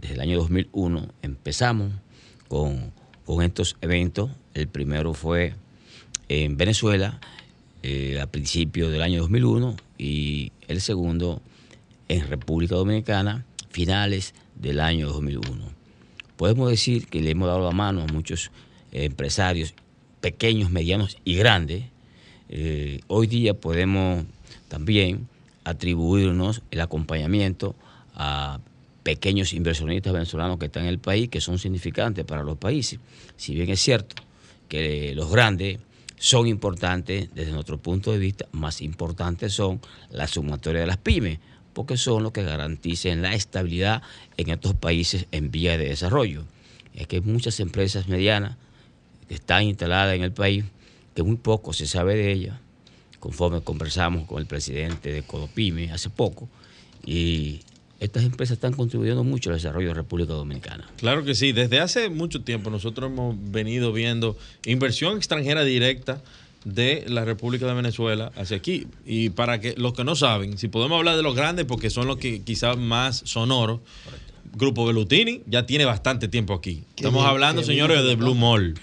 Desde 0.00 0.14
el 0.14 0.20
año 0.20 0.38
2001 0.38 1.08
empezamos 1.22 1.92
con, 2.48 2.92
estos 3.42 3.76
eventos. 3.80 4.30
El 4.54 4.68
primero 4.68 5.12
fue 5.14 5.54
en 6.28 6.56
Venezuela 6.56 7.20
a 8.20 8.26
principios 8.26 8.90
del 8.90 9.02
año 9.02 9.20
2001 9.20 9.76
y 9.98 10.52
el 10.66 10.80
segundo 10.80 11.40
en 12.08 12.26
República 12.26 12.74
Dominicana 12.74 13.44
finales 13.70 14.34
del 14.56 14.80
año 14.80 15.08
2001 15.08 15.77
podemos 16.38 16.70
decir 16.70 17.08
que 17.08 17.20
le 17.20 17.32
hemos 17.32 17.48
dado 17.48 17.64
la 17.64 17.72
mano 17.72 18.02
a 18.02 18.06
muchos 18.06 18.50
eh, 18.92 19.04
empresarios 19.04 19.74
pequeños, 20.22 20.70
medianos 20.70 21.18
y 21.24 21.34
grandes. 21.34 21.84
Eh, 22.48 23.00
hoy 23.08 23.26
día 23.26 23.52
podemos 23.52 24.24
también 24.68 25.28
atribuirnos 25.64 26.62
el 26.70 26.80
acompañamiento 26.80 27.74
a 28.14 28.60
pequeños 29.02 29.52
inversionistas 29.52 30.12
venezolanos 30.12 30.58
que 30.58 30.66
están 30.66 30.84
en 30.84 30.90
el 30.90 30.98
país, 30.98 31.28
que 31.28 31.40
son 31.40 31.58
significantes 31.58 32.24
para 32.24 32.44
los 32.44 32.56
países. 32.56 33.00
Si 33.36 33.54
bien 33.54 33.68
es 33.68 33.80
cierto 33.80 34.22
que 34.68 35.14
los 35.14 35.30
grandes 35.30 35.80
son 36.18 36.46
importantes 36.46 37.34
desde 37.34 37.52
nuestro 37.52 37.78
punto 37.78 38.12
de 38.12 38.18
vista, 38.18 38.46
más 38.52 38.80
importantes 38.80 39.52
son 39.52 39.80
las 40.10 40.30
sumatorias 40.30 40.82
de 40.82 40.86
las 40.86 40.98
pymes, 40.98 41.40
porque 41.78 41.96
son 41.96 42.24
los 42.24 42.32
que 42.32 42.42
garanticen 42.42 43.22
la 43.22 43.36
estabilidad 43.36 44.02
en 44.36 44.50
estos 44.50 44.74
países 44.74 45.26
en 45.30 45.52
vía 45.52 45.78
de 45.78 45.84
desarrollo. 45.84 46.42
Es 46.92 47.06
que 47.06 47.14
hay 47.14 47.22
muchas 47.22 47.60
empresas 47.60 48.08
medianas 48.08 48.56
que 49.28 49.34
están 49.34 49.62
instaladas 49.62 50.16
en 50.16 50.24
el 50.24 50.32
país, 50.32 50.64
que 51.14 51.22
muy 51.22 51.36
poco 51.36 51.72
se 51.72 51.86
sabe 51.86 52.16
de 52.16 52.32
ellas, 52.32 52.56
conforme 53.20 53.60
conversamos 53.60 54.26
con 54.26 54.40
el 54.40 54.46
presidente 54.46 55.12
de 55.12 55.22
Codopime 55.22 55.92
hace 55.92 56.10
poco, 56.10 56.48
y 57.06 57.60
estas 58.00 58.24
empresas 58.24 58.56
están 58.56 58.72
contribuyendo 58.72 59.22
mucho 59.22 59.50
al 59.50 59.56
desarrollo 59.56 59.86
de 59.86 59.94
la 59.94 60.00
República 60.00 60.32
Dominicana. 60.32 60.90
Claro 60.96 61.24
que 61.24 61.36
sí, 61.36 61.52
desde 61.52 61.78
hace 61.78 62.10
mucho 62.10 62.42
tiempo 62.42 62.70
nosotros 62.70 63.08
hemos 63.08 63.36
venido 63.52 63.92
viendo 63.92 64.36
inversión 64.66 65.16
extranjera 65.16 65.62
directa 65.62 66.22
de 66.64 67.04
la 67.08 67.24
República 67.24 67.66
de 67.66 67.74
Venezuela 67.74 68.32
hacia 68.36 68.56
aquí. 68.56 68.86
Y 69.06 69.30
para 69.30 69.60
que 69.60 69.74
los 69.76 69.92
que 69.92 70.04
no 70.04 70.16
saben, 70.16 70.58
si 70.58 70.68
podemos 70.68 70.98
hablar 70.98 71.16
de 71.16 71.22
los 71.22 71.34
grandes, 71.34 71.64
porque 71.66 71.90
son 71.90 72.06
los 72.06 72.18
que 72.18 72.42
quizás 72.42 72.76
más 72.76 73.22
sonoros, 73.24 73.80
Grupo 74.54 74.86
Belutini 74.86 75.42
ya 75.46 75.66
tiene 75.66 75.84
bastante 75.84 76.28
tiempo 76.28 76.54
aquí. 76.54 76.82
estamos 76.96 77.24
hablando, 77.24 77.62
señores, 77.62 78.02
de 78.04 78.16
Blue 78.16 78.34
Mall. 78.34 78.74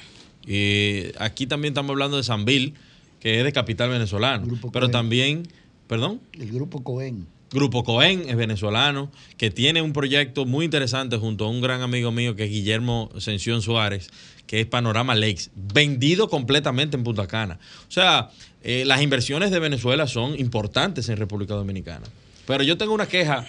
Y 0.48 1.06
aquí 1.18 1.48
también 1.48 1.74
estamos 1.74 1.92
hablando 1.92 2.18
de 2.18 2.24
Sanville, 2.24 2.74
que 3.20 3.40
es 3.40 3.44
de 3.44 3.52
capital 3.52 3.90
venezolano. 3.90 4.48
pero 4.72 4.90
también, 4.90 5.44
perdón. 5.88 6.22
El 6.34 6.52
Grupo 6.52 6.84
Cohen. 6.84 7.28
Grupo 7.52 7.84
Cohen 7.84 8.24
es 8.28 8.36
venezolano, 8.36 9.10
que 9.38 9.50
tiene 9.50 9.82
un 9.82 9.94
proyecto 9.94 10.46
muy 10.46 10.66
interesante 10.66 11.18
junto 11.18 11.46
a 11.46 11.50
un 11.50 11.62
gran 11.62 11.82
amigo 11.82 12.12
mío 12.12 12.36
que 12.36 12.44
es 12.44 12.50
Guillermo 12.50 13.10
Sención 13.18 13.62
Suárez, 13.62 14.10
que 14.48 14.62
es 14.62 14.68
Panorama 14.68 15.16
Lakes, 15.16 15.50
vendido 15.56 16.30
completamente 16.30 16.98
en 16.98 17.04
Punta 17.04 17.28
Cana. 17.28 17.60
O 17.88 17.92
sea, 17.92 18.30
eh, 18.64 18.84
las 18.86 19.02
inversiones 19.02 19.52
de 19.52 19.60
Venezuela 19.60 20.08
son 20.08 20.40
importantes 20.40 21.10
en 21.10 21.18
República 21.18 21.54
Dominicana. 21.54 22.06
Pero 22.46 22.64
yo 22.64 22.78
tengo 22.78 22.94
una 22.94 23.08
queja 23.08 23.46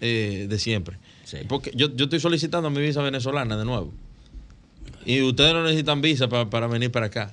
eh, 0.00 0.46
de 0.48 0.58
siempre. 0.58 0.96
Porque 1.48 1.70
yo, 1.74 1.88
estoy 1.96 2.18
solicitando 2.18 2.70
mi 2.70 2.80
visa 2.80 3.02
venezolana 3.02 3.56
de 3.56 3.64
nuevo. 3.64 3.92
Y 5.06 5.22
ustedes 5.22 5.52
no 5.52 5.62
necesitan 5.62 6.00
visa 6.00 6.28
para 6.28 6.66
venir 6.66 6.90
para 6.90 7.06
acá. 7.06 7.32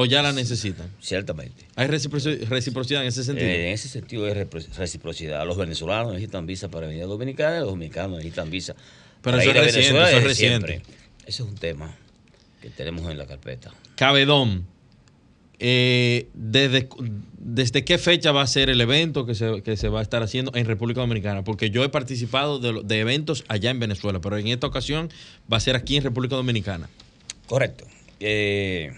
¿O 0.00 0.04
ya 0.04 0.22
la 0.22 0.32
necesitan? 0.32 0.88
Ciertamente. 1.00 1.64
¿Hay 1.74 1.88
reciprocidad 1.88 3.02
en 3.02 3.08
ese 3.08 3.24
sentido? 3.24 3.48
Eh, 3.48 3.68
en 3.68 3.72
ese 3.72 3.88
sentido 3.88 4.26
hay 4.26 4.34
reciprocidad. 4.34 5.44
Los 5.46 5.56
venezolanos 5.56 6.12
necesitan 6.12 6.46
visa 6.46 6.68
para 6.68 6.86
venir 6.86 7.02
a 7.02 7.06
Dominicana 7.06 7.56
y 7.56 7.60
los 7.60 7.70
dominicanos 7.70 8.18
necesitan 8.18 8.50
visa 8.50 8.76
Pero 9.22 9.38
eso, 9.38 9.50
es 9.50 9.74
reciente, 9.74 10.02
eso 10.02 10.18
es 10.18 10.24
reciente. 10.24 10.82
Ese 11.28 11.42
es 11.42 11.48
un 11.50 11.56
tema 11.56 11.94
que 12.62 12.70
tenemos 12.70 13.10
en 13.10 13.18
la 13.18 13.26
carpeta. 13.26 13.70
Cabedón. 13.96 14.66
eh, 15.58 16.26
desde, 16.32 16.88
¿desde 17.36 17.84
qué 17.84 17.98
fecha 17.98 18.32
va 18.32 18.40
a 18.40 18.46
ser 18.46 18.70
el 18.70 18.80
evento 18.80 19.26
que 19.26 19.34
se, 19.34 19.88
va 19.90 19.98
a 19.98 20.02
estar 20.02 20.22
haciendo 20.22 20.52
en 20.54 20.64
República 20.64 21.02
Dominicana? 21.02 21.44
Porque 21.44 21.68
yo 21.68 21.84
he 21.84 21.90
participado 21.90 22.58
de, 22.58 22.98
eventos 22.98 23.44
allá 23.48 23.70
en 23.70 23.78
Venezuela, 23.78 24.22
pero 24.22 24.38
en 24.38 24.46
esta 24.46 24.66
ocasión 24.66 25.10
va 25.52 25.58
a 25.58 25.60
ser 25.60 25.76
aquí 25.76 25.98
en 25.98 26.02
República 26.02 26.34
Dominicana. 26.34 26.88
Correcto. 27.46 27.84
Eh, 28.20 28.94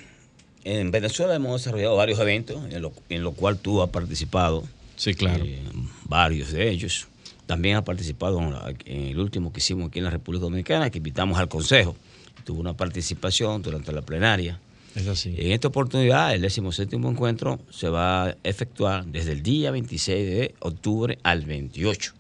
en 0.63 0.93
Venezuela 0.93 1.35
hemos 1.35 1.61
desarrollado 1.61 1.97
varios 1.97 2.21
eventos 2.21 2.63
en 2.71 2.81
lo, 2.81 2.93
en 3.09 3.25
lo 3.25 3.33
cual 3.33 3.59
tú 3.59 3.83
has 3.83 3.91
participado. 3.91 4.63
Sí, 4.95 5.15
claro. 5.15 5.45
Eh, 5.45 5.59
varios 6.05 6.53
de 6.53 6.71
ellos. 6.71 7.09
También 7.47 7.77
has 7.77 7.83
participado 7.83 8.41
en 8.85 9.09
el 9.09 9.19
último 9.19 9.53
que 9.53 9.59
hicimos 9.59 9.89
aquí 9.89 9.99
en 9.99 10.05
la 10.05 10.13
República 10.13 10.43
Dominicana, 10.45 10.91
que 10.91 10.99
invitamos 10.99 11.37
al 11.37 11.49
Consejo. 11.49 11.97
Tuvo 12.45 12.61
una 12.61 12.77
participación 12.77 13.63
durante 13.63 13.93
la 13.93 14.03
plenaria 14.03 14.61
es 14.95 15.07
así. 15.07 15.35
En 15.39 15.53
esta 15.53 15.69
oportunidad, 15.69 16.35
el 16.35 16.41
17 16.41 16.97
encuentro 16.97 17.61
se 17.71 17.89
va 17.89 18.27
a 18.27 18.37
efectuar 18.43 19.07
desde 19.07 19.33
el 19.33 19.43
día 19.43 19.71
26 19.71 20.27
de 20.27 20.55
octubre 20.61 21.19
al 21.23 21.45
28. 21.45 22.13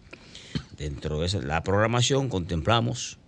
Dentro 0.78 1.20
de 1.20 1.42
la 1.42 1.62
programación 1.62 2.28
contemplamos 2.28 3.18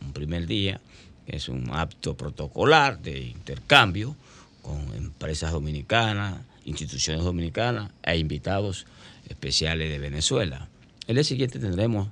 un 0.00 0.12
primer 0.12 0.46
día, 0.46 0.80
que 1.26 1.36
es 1.36 1.48
un 1.48 1.70
acto 1.72 2.16
protocolar 2.16 3.00
de 3.00 3.20
intercambio 3.20 4.16
con 4.62 4.92
empresas 4.94 5.52
dominicanas, 5.52 6.40
instituciones 6.64 7.24
dominicanas 7.24 7.92
e 8.02 8.18
invitados 8.18 8.86
especiales 9.28 9.90
de 9.90 9.98
Venezuela. 9.98 10.68
El 11.06 11.14
día 11.14 11.24
siguiente 11.24 11.58
tendremos 11.58 12.08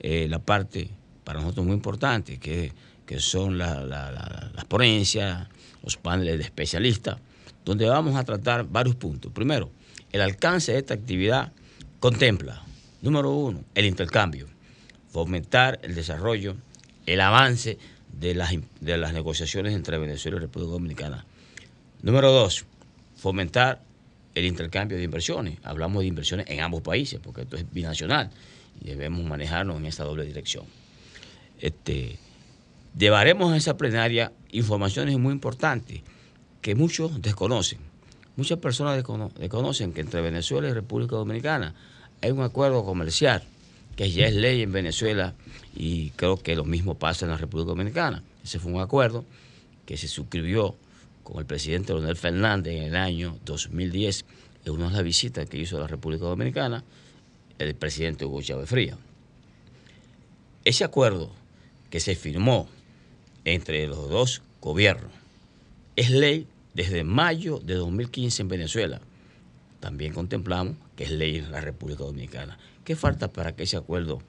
eh, 0.00 0.26
la 0.28 0.38
parte 0.38 0.88
para 1.22 1.40
nosotros 1.40 1.66
muy 1.66 1.74
importante, 1.74 2.38
que, 2.38 2.72
que 3.10 3.18
son 3.18 3.58
las 3.58 4.64
ponencias, 4.68 5.48
los 5.82 5.96
paneles 5.96 6.38
de 6.38 6.44
especialistas, 6.44 7.16
donde 7.64 7.88
vamos 7.88 8.14
a 8.14 8.22
tratar 8.22 8.68
varios 8.68 8.94
puntos. 8.94 9.32
Primero, 9.32 9.72
el 10.12 10.20
alcance 10.20 10.70
de 10.70 10.78
esta 10.78 10.94
actividad 10.94 11.50
contempla, 11.98 12.62
número 13.02 13.32
uno, 13.32 13.64
el 13.74 13.86
intercambio, 13.86 14.46
fomentar 15.10 15.80
el 15.82 15.96
desarrollo, 15.96 16.54
el 17.04 17.20
avance 17.20 17.78
de 18.12 18.36
las, 18.36 18.54
de 18.78 18.96
las 18.96 19.12
negociaciones 19.12 19.74
entre 19.74 19.98
Venezuela 19.98 20.36
y 20.36 20.40
República 20.42 20.70
Dominicana. 20.70 21.26
Número 22.02 22.30
dos, 22.30 22.64
fomentar 23.16 23.82
el 24.36 24.44
intercambio 24.44 24.96
de 24.98 25.02
inversiones. 25.02 25.58
Hablamos 25.64 26.02
de 26.02 26.06
inversiones 26.06 26.46
en 26.48 26.60
ambos 26.60 26.82
países, 26.82 27.18
porque 27.20 27.40
esto 27.40 27.56
es 27.56 27.64
binacional 27.72 28.30
y 28.80 28.90
debemos 28.90 29.24
manejarnos 29.24 29.78
en 29.78 29.86
esa 29.86 30.04
doble 30.04 30.24
dirección. 30.24 30.64
Este, 31.58 32.16
llevaremos 32.96 33.52
a 33.52 33.56
esa 33.56 33.76
plenaria 33.76 34.32
informaciones 34.50 35.18
muy 35.18 35.32
importantes 35.32 36.02
que 36.62 36.74
muchos 36.74 37.22
desconocen. 37.22 37.78
Muchas 38.36 38.58
personas 38.58 39.02
desconocen 39.38 39.92
que 39.92 40.00
entre 40.00 40.20
Venezuela 40.20 40.68
y 40.68 40.72
República 40.72 41.16
Dominicana 41.16 41.74
hay 42.22 42.30
un 42.30 42.42
acuerdo 42.42 42.84
comercial 42.84 43.42
que 43.96 44.10
ya 44.10 44.26
es 44.26 44.34
ley 44.34 44.62
en 44.62 44.72
Venezuela 44.72 45.34
y 45.74 46.10
creo 46.10 46.36
que 46.36 46.56
lo 46.56 46.64
mismo 46.64 46.94
pasa 46.94 47.26
en 47.26 47.32
la 47.32 47.36
República 47.36 47.68
Dominicana. 47.68 48.22
Ese 48.42 48.58
fue 48.58 48.72
un 48.72 48.80
acuerdo 48.80 49.24
que 49.84 49.96
se 49.96 50.08
suscribió 50.08 50.76
con 51.22 51.38
el 51.38 51.46
presidente 51.46 51.92
Leonel 51.92 52.16
Fernández 52.16 52.74
en 52.74 52.82
el 52.84 52.96
año 52.96 53.36
2010 53.44 54.24
en 54.64 54.72
una 54.72 54.88
de 54.88 54.92
las 54.92 55.02
visitas 55.02 55.48
que 55.48 55.58
hizo 55.58 55.76
a 55.76 55.80
la 55.80 55.86
República 55.86 56.24
Dominicana 56.24 56.84
el 57.58 57.74
presidente 57.74 58.24
Hugo 58.24 58.40
Chávez 58.40 58.68
Fría. 58.68 58.96
Ese 60.64 60.84
acuerdo 60.84 61.30
que 61.90 62.00
se 62.00 62.14
firmó 62.14 62.68
entre 63.54 63.86
los 63.86 64.08
dos 64.08 64.42
gobiernos. 64.60 65.10
Es 65.96 66.10
ley 66.10 66.46
desde 66.74 67.04
mayo 67.04 67.58
de 67.58 67.74
2015 67.74 68.42
en 68.42 68.48
Venezuela. 68.48 69.00
También 69.80 70.12
contemplamos 70.12 70.76
que 70.96 71.04
es 71.04 71.10
ley 71.10 71.38
en 71.38 71.50
la 71.50 71.60
República 71.60 72.04
Dominicana. 72.04 72.58
¿Qué 72.84 72.96
falta 72.96 73.28
para 73.32 73.54
que 73.54 73.64
ese 73.64 73.76
acuerdo, 73.76 74.22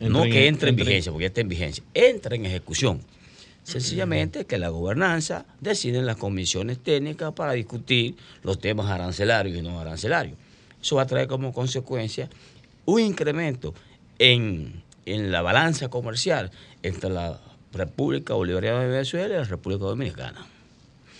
no 0.00 0.22
que 0.24 0.46
entre 0.46 0.70
en 0.70 0.76
vigencia, 0.76 1.12
porque 1.12 1.24
ya 1.24 1.28
está 1.28 1.40
en 1.40 1.48
vigencia, 1.48 1.84
entre 1.94 2.36
en 2.36 2.46
ejecución? 2.46 3.00
Sencillamente 3.62 4.46
que 4.46 4.56
la 4.56 4.70
gobernanza 4.70 5.44
decide 5.60 5.98
en 5.98 6.06
las 6.06 6.16
comisiones 6.16 6.78
técnicas 6.78 7.34
para 7.34 7.52
discutir 7.52 8.16
los 8.42 8.58
temas 8.58 8.86
arancelarios 8.86 9.58
y 9.58 9.62
no 9.62 9.78
arancelarios. 9.78 10.38
Eso 10.80 10.96
va 10.96 11.02
a 11.02 11.06
traer 11.06 11.28
como 11.28 11.52
consecuencia 11.52 12.30
un 12.86 13.00
incremento 13.00 13.74
en, 14.18 14.82
en 15.04 15.30
la 15.30 15.42
balanza 15.42 15.88
comercial 15.88 16.50
entre 16.82 17.10
la 17.10 17.38
República 17.72 18.34
Bolivariana 18.34 18.80
de 18.80 18.88
Venezuela 18.88 19.34
y 19.34 19.38
la 19.38 19.44
República 19.44 19.84
Dominicana. 19.84 20.46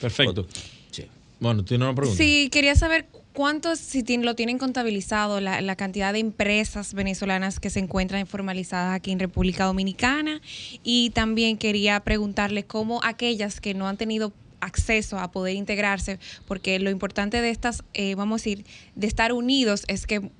Perfecto. 0.01 0.47
Sí. 0.91 1.07
Bueno, 1.41 1.65
tú 1.65 1.79
no 1.79 1.95
pregunta. 1.95 2.17
Sí, 2.17 2.49
quería 2.51 2.75
saber 2.75 3.07
cuántos, 3.33 3.79
si 3.79 4.03
lo 4.17 4.35
tienen 4.35 4.59
contabilizado, 4.59 5.41
la, 5.41 5.77
cantidad 5.77 6.13
de 6.13 6.19
empresas 6.19 6.93
venezolanas 6.95 7.61
que 7.61 7.71
se 7.71 7.79
encuentran 7.79 8.27
formalizadas 8.27 8.97
aquí 8.97 9.13
en 9.13 9.21
República 9.21 9.65
Dominicana. 9.65 10.41
Y 10.83 11.11
también 11.11 11.57
quería 11.57 12.01
preguntarle 12.01 12.65
cómo 12.65 13.01
aquellas 13.05 13.61
que 13.61 13.75
no 13.75 13.87
han 13.87 13.97
tenido 13.97 14.33
acceso 14.61 15.19
a 15.19 15.31
poder 15.31 15.55
integrarse, 15.55 16.19
porque 16.47 16.81
lo 16.81 16.91
importante 16.91 17.41
de 17.41 17.51
estas, 17.51 17.85
eh, 17.95 18.17
vamos 18.17 18.41
a 18.41 18.43
decir, 18.43 18.65
de 18.97 19.07
estar 19.07 19.33
unidos 19.33 19.85
es 19.87 20.07
que 20.07 20.33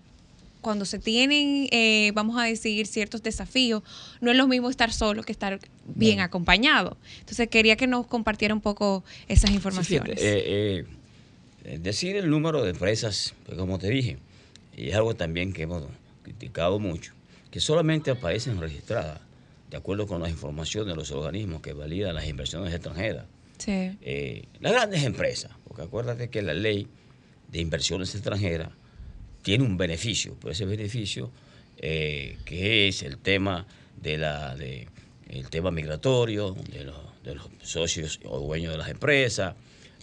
cuando 0.69 0.85
se 0.85 0.99
tienen, 0.99 1.67
eh, 1.71 2.13
vamos 2.13 2.39
a 2.39 2.45
decir, 2.45 2.87
ciertos 2.87 3.23
desafíos, 3.23 3.83
no 4.21 4.33
es 4.33 4.37
lo 4.37 4.47
mismo 4.47 4.69
estar 4.69 4.93
solo 4.93 5.23
que 5.23 5.33
estar 5.33 5.61
bien 5.87 6.21
acompañado. 6.21 6.99
Entonces 7.21 7.49
quería 7.49 7.77
que 7.77 7.87
nos 7.87 8.07
compartiera 8.07 8.53
un 8.53 8.61
poco 8.61 9.03
esas 9.29 9.51
informaciones. 9.53 10.21
Eh, 10.21 10.85
eh, 11.65 11.79
decir 11.79 12.17
el 12.17 12.29
número 12.29 12.63
de 12.63 12.73
empresas, 12.73 13.35
pues 13.47 13.57
como 13.57 13.79
te 13.79 13.89
dije, 13.89 14.19
y 14.77 14.91
es 14.91 14.95
algo 14.95 15.17
también 15.17 15.55
que 15.55 15.63
hemos 15.63 15.85
criticado 16.23 16.79
mucho, 16.79 17.15
que 17.51 17.61
solamente 17.61 18.11
aparecen 18.11 18.61
registradas 18.61 19.23
de 19.71 19.79
acuerdo 19.79 20.07
con 20.07 20.21
las 20.21 20.29
informaciones 20.29 20.91
de 20.91 20.97
los 20.97 21.11
organismos 21.13 21.63
que 21.63 21.73
validan 21.73 22.15
las 22.15 22.27
inversiones 22.27 22.75
extranjeras. 22.75 23.25
Sí. 23.57 23.97
las 24.61 24.73
grandes 24.73 25.03
empresas, 25.03 25.51
porque 25.65 25.81
acuérdate 25.81 26.29
que 26.29 26.43
la 26.43 26.53
ley 26.53 26.89
de 27.51 27.59
inversiones 27.59 28.15
extranjeras 28.15 28.69
tiene 29.49 29.65
un 29.65 29.79
beneficio, 29.79 30.37
pero 30.39 30.53
ese 30.53 30.67
beneficio 30.67 31.31
eh, 31.79 32.37
que 32.45 32.87
es 32.87 33.03
el 33.03 33.17
tema 33.17 33.67
de 33.97 34.19
la 34.19 34.55
de, 34.55 34.87
el 35.27 35.49
tema 35.49 35.71
migratorio, 35.71 36.55
de 36.71 36.85
los, 36.85 36.99
de 37.25 37.35
los 37.35 37.49
socios 37.63 38.21
o 38.27 38.41
dueños 38.41 38.73
de 38.73 38.77
las 38.77 38.91
empresas, 38.91 39.55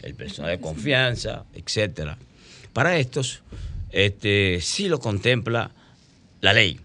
el 0.02 0.16
personal 0.16 0.50
de 0.50 0.60
confianza, 0.60 1.46
etcétera. 1.54 2.18
Para 2.74 2.98
estos, 2.98 3.43
este, 3.91 4.62
sí 4.62 4.88
lo 4.88 5.00
contempla 5.00 5.70
la 6.41 6.52
ley, 6.52 6.80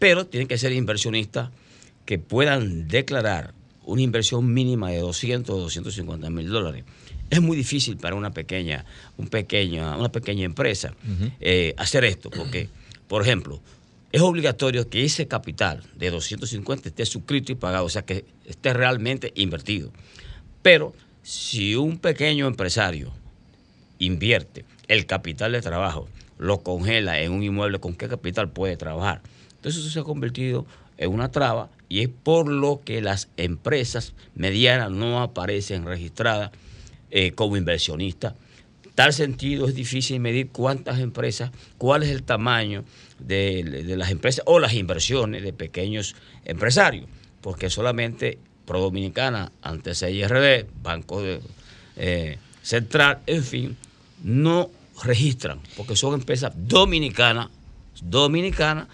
pero 0.00 0.26
tienen 0.26 0.48
que 0.48 0.58
ser 0.58 0.72
inversionistas 0.72 1.50
que 2.04 2.18
puedan 2.18 2.88
declarar 2.88 3.54
una 3.84 4.02
inversión 4.02 4.52
mínima 4.52 4.90
de 4.90 4.98
200 4.98 5.54
o 5.54 5.60
250 5.60 6.28
mil 6.28 6.48
dólares 6.48 6.82
es 7.30 7.40
muy 7.40 7.56
difícil 7.56 7.96
para 7.96 8.14
una 8.14 8.30
pequeña, 8.30 8.84
un 9.16 9.28
pequeño, 9.28 9.98
una 9.98 10.10
pequeña 10.10 10.44
empresa 10.44 10.94
eh, 11.40 11.74
hacer 11.76 12.04
esto, 12.04 12.30
porque, 12.30 12.68
por 13.06 13.22
ejemplo, 13.22 13.60
es 14.12 14.22
obligatorio 14.22 14.88
que 14.88 15.04
ese 15.04 15.28
capital 15.28 15.82
de 15.96 16.10
250 16.10 16.88
esté 16.88 17.04
suscrito 17.04 17.52
y 17.52 17.56
pagado, 17.56 17.84
o 17.84 17.90
sea, 17.90 18.02
que 18.02 18.24
esté 18.46 18.72
realmente 18.72 19.32
invertido. 19.36 19.92
Pero 20.62 20.94
si 21.22 21.74
un 21.74 21.98
pequeño 21.98 22.46
empresario 22.46 23.12
invierte 23.98 24.64
el 24.86 25.04
capital 25.04 25.52
de 25.52 25.60
trabajo, 25.60 26.08
lo 26.38 26.60
congela 26.60 27.20
en 27.20 27.32
un 27.32 27.42
inmueble, 27.42 27.80
¿con 27.80 27.94
qué 27.94 28.08
capital 28.08 28.50
puede 28.50 28.76
trabajar? 28.76 29.20
Entonces 29.56 29.82
eso 29.82 29.90
se 29.90 30.00
ha 30.00 30.04
convertido 30.04 30.66
en 30.96 31.12
una 31.12 31.30
traba 31.30 31.68
y 31.88 32.00
es 32.00 32.08
por 32.08 32.48
lo 32.48 32.80
que 32.84 33.02
las 33.02 33.28
empresas 33.36 34.14
medianas 34.34 34.90
no 34.90 35.20
aparecen 35.20 35.84
registradas 35.84 36.50
eh, 37.10 37.32
como 37.32 37.56
inversionista. 37.56 38.34
Tal 38.94 39.12
sentido 39.12 39.68
es 39.68 39.74
difícil 39.74 40.18
medir 40.18 40.48
cuántas 40.48 40.98
empresas, 40.98 41.52
cuál 41.78 42.02
es 42.02 42.08
el 42.10 42.24
tamaño 42.24 42.84
de, 43.20 43.84
las 43.96 44.10
empresas 44.10 44.42
o 44.46 44.58
las 44.58 44.74
inversiones 44.74 45.42
de 45.42 45.52
pequeños 45.52 46.16
empresarios, 46.44 47.06
porque 47.40 47.70
solamente 47.70 48.38
Pro 48.66 48.80
Dominicana, 48.80 49.52
antes 49.62 50.02
IRD, 50.02 50.66
Banco 50.82 51.22
eh, 51.96 52.38
Central, 52.62 53.20
en 53.26 53.44
fin, 53.44 53.76
no 54.24 54.70
registran, 55.04 55.60
porque 55.76 55.94
son 55.94 56.14
empresas 56.14 56.52
dominicanas, 56.56 57.48
dominicanas, 58.02 58.88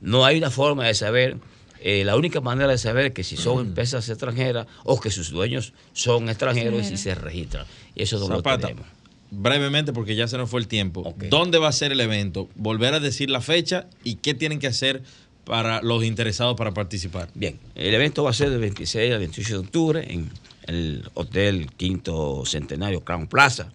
no 0.00 0.24
hay 0.24 0.38
una 0.38 0.50
forma 0.50 0.86
de 0.86 0.94
saber 0.94 1.38
eh, 1.82 2.04
la 2.04 2.16
única 2.16 2.40
manera 2.40 2.70
de 2.70 2.78
saber 2.78 3.12
que 3.12 3.24
si 3.24 3.36
son 3.36 3.66
empresas 3.66 4.08
extranjeras 4.08 4.66
o 4.84 5.00
que 5.00 5.10
sus 5.10 5.30
dueños 5.30 5.72
son 5.92 6.28
extranjeros 6.28 6.80
es 6.80 6.88
si 6.88 6.96
se 6.96 7.14
registran. 7.14 7.66
Y 7.94 8.02
eso 8.02 8.18
no 8.18 8.28
lo 8.28 8.42
tenemos. 8.42 8.86
Brevemente, 9.30 9.92
porque 9.92 10.16
ya 10.16 10.26
se 10.26 10.36
nos 10.36 10.50
fue 10.50 10.60
el 10.60 10.66
tiempo. 10.66 11.14
¿Dónde 11.28 11.58
va 11.58 11.68
a 11.68 11.72
ser 11.72 11.92
el 11.92 12.00
evento? 12.00 12.48
Volver 12.56 12.94
a 12.94 13.00
decir 13.00 13.30
la 13.30 13.40
fecha 13.40 13.86
y 14.02 14.16
qué 14.16 14.34
tienen 14.34 14.58
que 14.58 14.66
hacer 14.66 15.02
para 15.44 15.82
los 15.82 16.04
interesados 16.04 16.56
para 16.56 16.72
participar. 16.72 17.28
Bien, 17.34 17.58
el 17.74 17.94
evento 17.94 18.24
va 18.24 18.30
a 18.30 18.34
ser 18.34 18.50
del 18.50 18.60
26 18.60 19.12
al 19.12 19.18
28 19.20 19.52
de 19.52 19.58
octubre 19.58 20.06
en, 20.08 20.30
el 20.66 21.08
Hotel 21.14 21.68
Quinto 21.76 22.44
Centenario 22.44 23.00
Crown 23.00 23.26
Plaza. 23.26 23.72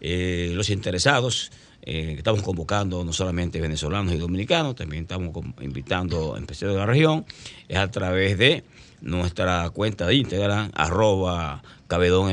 Eh, 0.00 0.52
los 0.54 0.68
interesados, 0.68 1.50
eh, 1.86 2.14
estamos 2.16 2.42
convocando 2.42 3.04
no 3.04 3.12
solamente 3.12 3.60
venezolanos 3.60 4.14
y 4.14 4.18
dominicanos, 4.18 4.74
también 4.74 5.02
estamos 5.02 5.30
invitando 5.60 6.34
a 6.34 6.38
empresarios 6.38 6.74
de 6.74 6.80
la 6.80 6.86
región, 6.86 7.26
es 7.68 7.76
a 7.76 7.90
través 7.90 8.38
de 8.38 8.64
nuestra 9.02 9.68
cuenta 9.70 10.06
de 10.06 10.14
Instagram, 10.14 10.70
arroba 10.74 11.62
Cabedón 11.86 12.32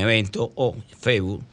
o 0.54 0.76
Facebook, 0.98 1.44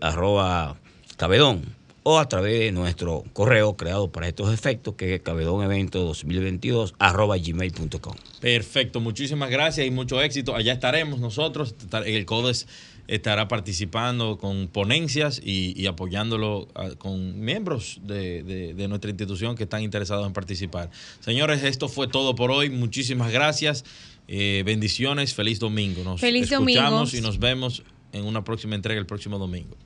arroba 0.00 0.76
Cabedón 1.16 1.82
o 2.04 2.18
a 2.18 2.28
través 2.28 2.58
de 2.58 2.72
nuestro 2.72 3.24
correo 3.32 3.76
creado 3.76 4.10
para 4.10 4.28
estos 4.28 4.52
efectos, 4.52 4.94
que 4.94 5.14
es 5.14 5.22
cabedonevento 5.22 6.00
2022 6.00 6.94
arroba 6.98 7.36
gmail.com. 7.38 8.14
Perfecto, 8.40 9.00
muchísimas 9.00 9.50
gracias 9.50 9.86
y 9.86 9.90
mucho 9.90 10.20
éxito. 10.20 10.56
Allá 10.56 10.72
estaremos 10.72 11.20
nosotros. 11.20 11.74
El 12.04 12.24
CODES 12.26 12.66
estará 13.08 13.48
participando 13.48 14.38
con 14.38 14.68
ponencias 14.68 15.40
y, 15.44 15.86
apoyándolo 15.86 16.68
con 16.98 17.40
miembros 17.40 18.00
de, 18.02 18.74
nuestra 18.88 19.10
institución 19.10 19.56
que 19.56 19.64
están 19.64 19.82
interesados 19.82 20.26
en 20.26 20.32
participar. 20.32 20.90
Señores, 21.20 21.62
esto 21.62 21.88
fue 21.88 22.08
todo 22.08 22.34
por 22.34 22.50
hoy. 22.50 22.70
Muchísimas 22.70 23.32
gracias. 23.32 23.84
Eh, 24.28 24.62
bendiciones. 24.64 25.34
Feliz 25.34 25.58
domingo. 25.58 26.04
Nos 26.04 26.20
Feliz 26.20 26.50
escuchamos 26.50 27.14
y 27.14 27.20
nos 27.20 27.38
vemos 27.38 27.82
en 28.12 28.24
una 28.24 28.44
próxima 28.44 28.74
entrega 28.74 29.00
el 29.00 29.06
próximo 29.06 29.38
domingo. 29.38 29.76